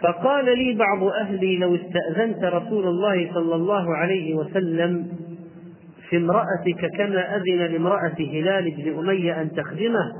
فقال 0.00 0.44
لي 0.44 0.74
بعض 0.74 1.04
أهلي 1.04 1.56
لو 1.56 1.74
استأذنت 1.74 2.44
رسول 2.44 2.86
الله 2.86 3.34
صلى 3.34 3.54
الله 3.54 3.96
عليه 3.96 4.34
وسلم 4.34 5.08
في 6.12 6.18
امرأتك 6.18 6.96
كما 6.98 7.36
أذن 7.36 7.58
لامرأة 7.72 8.14
هلال 8.18 8.70
بن 8.70 8.98
أمية 8.98 9.40
أن 9.40 9.52
تخدمه؟ 9.52 10.12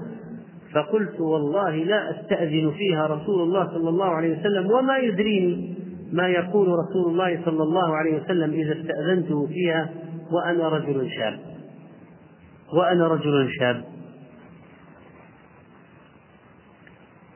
فقلت 0.75 1.21
والله 1.21 1.77
لا 1.77 2.11
أستأذن 2.11 2.71
فيها 2.71 3.07
رسول 3.07 3.43
الله 3.43 3.67
صلى 3.67 3.89
الله 3.89 4.07
عليه 4.07 4.39
وسلم 4.39 4.71
وما 4.71 4.99
يدريني 4.99 5.75
ما 6.13 6.29
يقول 6.29 6.69
رسول 6.69 7.13
الله 7.13 7.41
صلى 7.45 7.63
الله 7.63 7.97
عليه 7.97 8.21
وسلم 8.23 8.53
إذا 8.53 8.73
استأذنته 8.81 9.47
فيها 9.47 9.91
وأنا 10.31 10.69
رجل 10.69 11.11
شاب. 11.11 11.39
وأنا 12.75 13.09
رجل 13.09 13.49
شاب. 13.61 13.85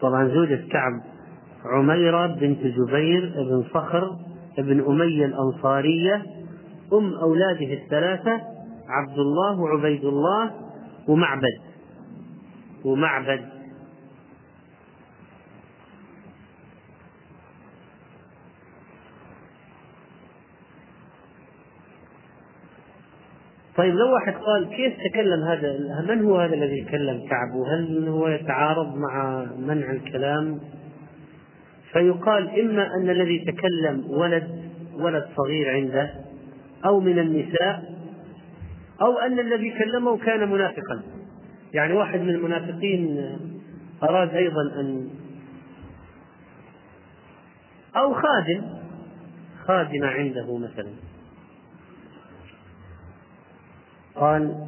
طبعا 0.00 0.28
زوجة 0.28 0.60
كعب 0.70 0.92
عميرة 1.64 2.26
بنت 2.26 2.60
جبير 2.60 3.32
بن 3.36 3.64
صخر 3.74 4.16
بن 4.58 4.84
أمية 4.88 5.26
الأنصارية 5.26 6.35
أم 6.92 7.14
أولاده 7.14 7.72
الثلاثة 7.72 8.40
عبد 8.88 9.18
الله 9.18 9.60
وعبيد 9.60 10.04
الله 10.04 10.50
ومعبد. 11.08 11.58
ومعبد. 12.84 13.56
طيب 23.76 23.94
لو 23.94 24.14
واحد 24.14 24.34
قال 24.34 24.68
كيف 24.68 24.94
تكلم 25.10 25.42
هذا 25.42 25.78
من 26.08 26.24
هو 26.24 26.36
هذا 26.36 26.54
الذي 26.54 26.78
يتكلم 26.78 27.28
كعب؟ 27.28 27.54
وهل 27.54 28.08
هو 28.08 28.28
يتعارض 28.28 28.94
مع 28.96 29.44
منع 29.58 29.90
الكلام؟ 29.90 30.60
فيقال 31.92 32.60
إما 32.60 32.86
أن 32.94 33.10
الذي 33.10 33.44
تكلم 33.44 34.04
ولد 34.10 34.70
ولد 34.94 35.24
صغير 35.36 35.70
عنده 35.70 36.25
أو 36.84 37.00
من 37.00 37.18
النساء 37.18 37.96
أو 39.00 39.18
أن 39.18 39.38
الذي 39.38 39.70
كلمه 39.78 40.18
كان 40.18 40.48
منافقا. 40.50 41.02
يعني 41.74 41.92
واحد 41.92 42.20
من 42.20 42.30
المنافقين 42.30 43.36
أراد 44.02 44.34
أيضا 44.34 44.62
أن 44.80 45.10
أو 47.96 48.14
خادم 48.14 48.62
خادمة 49.66 50.06
عنده 50.06 50.58
مثلا. 50.58 50.90
قال 54.14 54.66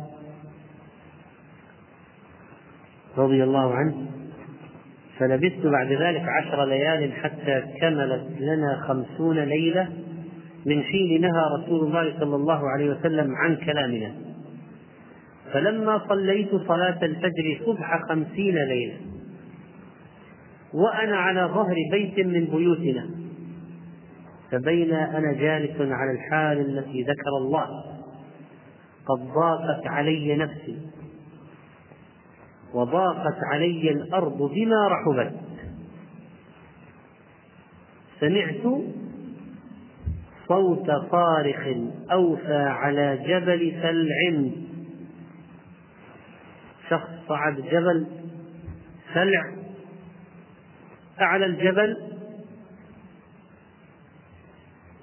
رضي 3.16 3.44
الله 3.44 3.74
عنه 3.74 4.06
فلبثت 5.18 5.66
بعد 5.66 5.92
ذلك 5.92 6.28
عشر 6.28 6.64
ليال 6.64 7.12
حتى 7.12 7.62
كملت 7.80 8.40
لنا 8.40 8.80
خمسون 8.88 9.38
ليلة 9.38 9.88
من 10.68 10.82
حين 10.82 11.20
نهى 11.20 11.42
رسول 11.58 11.86
الله 11.86 12.20
صلى 12.20 12.36
الله 12.36 12.70
عليه 12.70 12.90
وسلم 12.90 13.36
عن 13.36 13.56
كلامنا. 13.56 14.14
فلما 15.52 16.02
صليت 16.08 16.50
صلاة 16.68 16.98
الفجر 17.02 17.60
صبح 17.66 18.02
خمسين 18.08 18.54
ليلة 18.54 18.96
وأنا 20.74 21.16
على 21.16 21.40
ظهر 21.40 21.76
بيت 21.92 22.26
من 22.26 22.44
بيوتنا 22.44 23.10
فبين 24.50 24.92
أنا 24.92 25.32
جالس 25.32 25.80
على 25.80 26.10
الحال 26.10 26.58
التي 26.58 27.02
ذكر 27.02 27.36
الله 27.40 27.66
قد 29.06 29.20
ضاقت 29.34 29.86
علي 29.86 30.36
نفسي 30.36 30.78
وضاقت 32.74 33.38
علي 33.52 33.90
الأرض 33.90 34.50
بما 34.54 34.88
رحبت. 34.88 35.32
سمعت 38.20 38.82
صوت 40.48 40.90
صارخ 41.10 41.68
أوفى 42.12 42.54
على 42.54 43.18
جبل 43.26 43.72
سلع 43.82 44.50
شخص 46.90 47.10
صعد 47.28 47.54
جبل 47.56 48.06
سلع 49.14 49.44
أعلى 51.20 51.46
الجبل. 51.46 51.96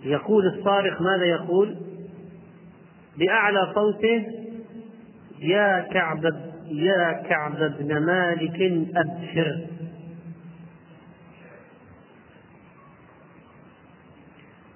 يقول 0.04 0.48
الصارخ 0.48 1.02
ماذا 1.02 1.26
يقول؟ 1.26 1.76
بأعلى 3.18 3.74
صوته 3.76 4.26
يا 5.40 5.88
كعب 5.92 6.24
يا 6.66 7.24
كعب 7.30 7.58
بن 7.80 8.06
مالك 8.06 8.88
أبشر. 8.96 9.75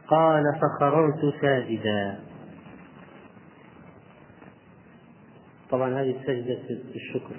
قال 0.10 0.44
فخررت 0.62 1.42
ساجدا. 1.42 2.20
طبعا 5.70 6.02
هذه 6.02 6.16
سجدة 6.28 6.60
الشكر. 6.96 7.36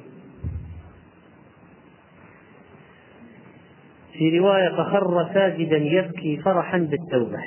في 4.12 4.38
رواية 4.38 4.68
فخر 4.68 5.34
ساجدا 5.34 5.76
يبكي 5.76 6.42
فرحا 6.44 6.78
بالتوبة. 6.78 7.44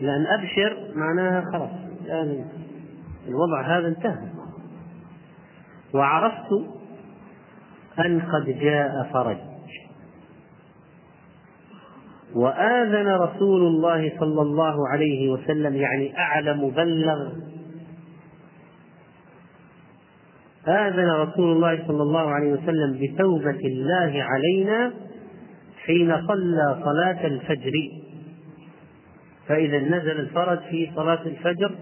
لأن 0.00 0.26
أبشر 0.26 0.92
معناها 0.94 1.44
خلاص 1.52 1.70
يعني 2.06 2.44
الوضع 3.28 3.78
هذا 3.78 3.88
انتهى. 3.88 4.28
وعرفت 5.94 6.52
أن 7.98 8.20
قد 8.20 8.44
جاء 8.44 9.10
فرج. 9.12 9.49
وآذن 12.34 13.08
رسول 13.08 13.62
الله 13.62 14.12
صلى 14.20 14.42
الله 14.42 14.88
عليه 14.88 15.28
وسلم 15.28 15.76
يعني 15.76 16.18
أعلم 16.18 16.70
بلغ. 16.70 17.32
آذن 20.68 21.10
رسول 21.10 21.52
الله 21.52 21.86
صلى 21.86 22.02
الله 22.02 22.30
عليه 22.30 22.52
وسلم 22.52 22.98
بتوبة 23.00 23.60
الله 23.64 24.22
علينا 24.22 24.92
حين 25.84 26.26
صلى 26.26 26.80
صلاة 26.84 27.26
الفجر. 27.26 27.72
فإذا 29.46 29.78
نزل 29.78 30.20
الفرج 30.20 30.58
في 30.58 30.90
صلاة 30.96 31.22
الفجر 31.26 31.74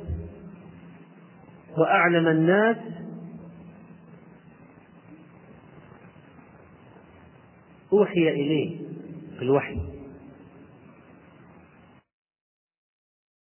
وأعلم 1.79 2.29
الناس 2.29 2.77
أوحي 7.93 8.29
إليه 8.29 8.77
بالوحي. 9.39 9.98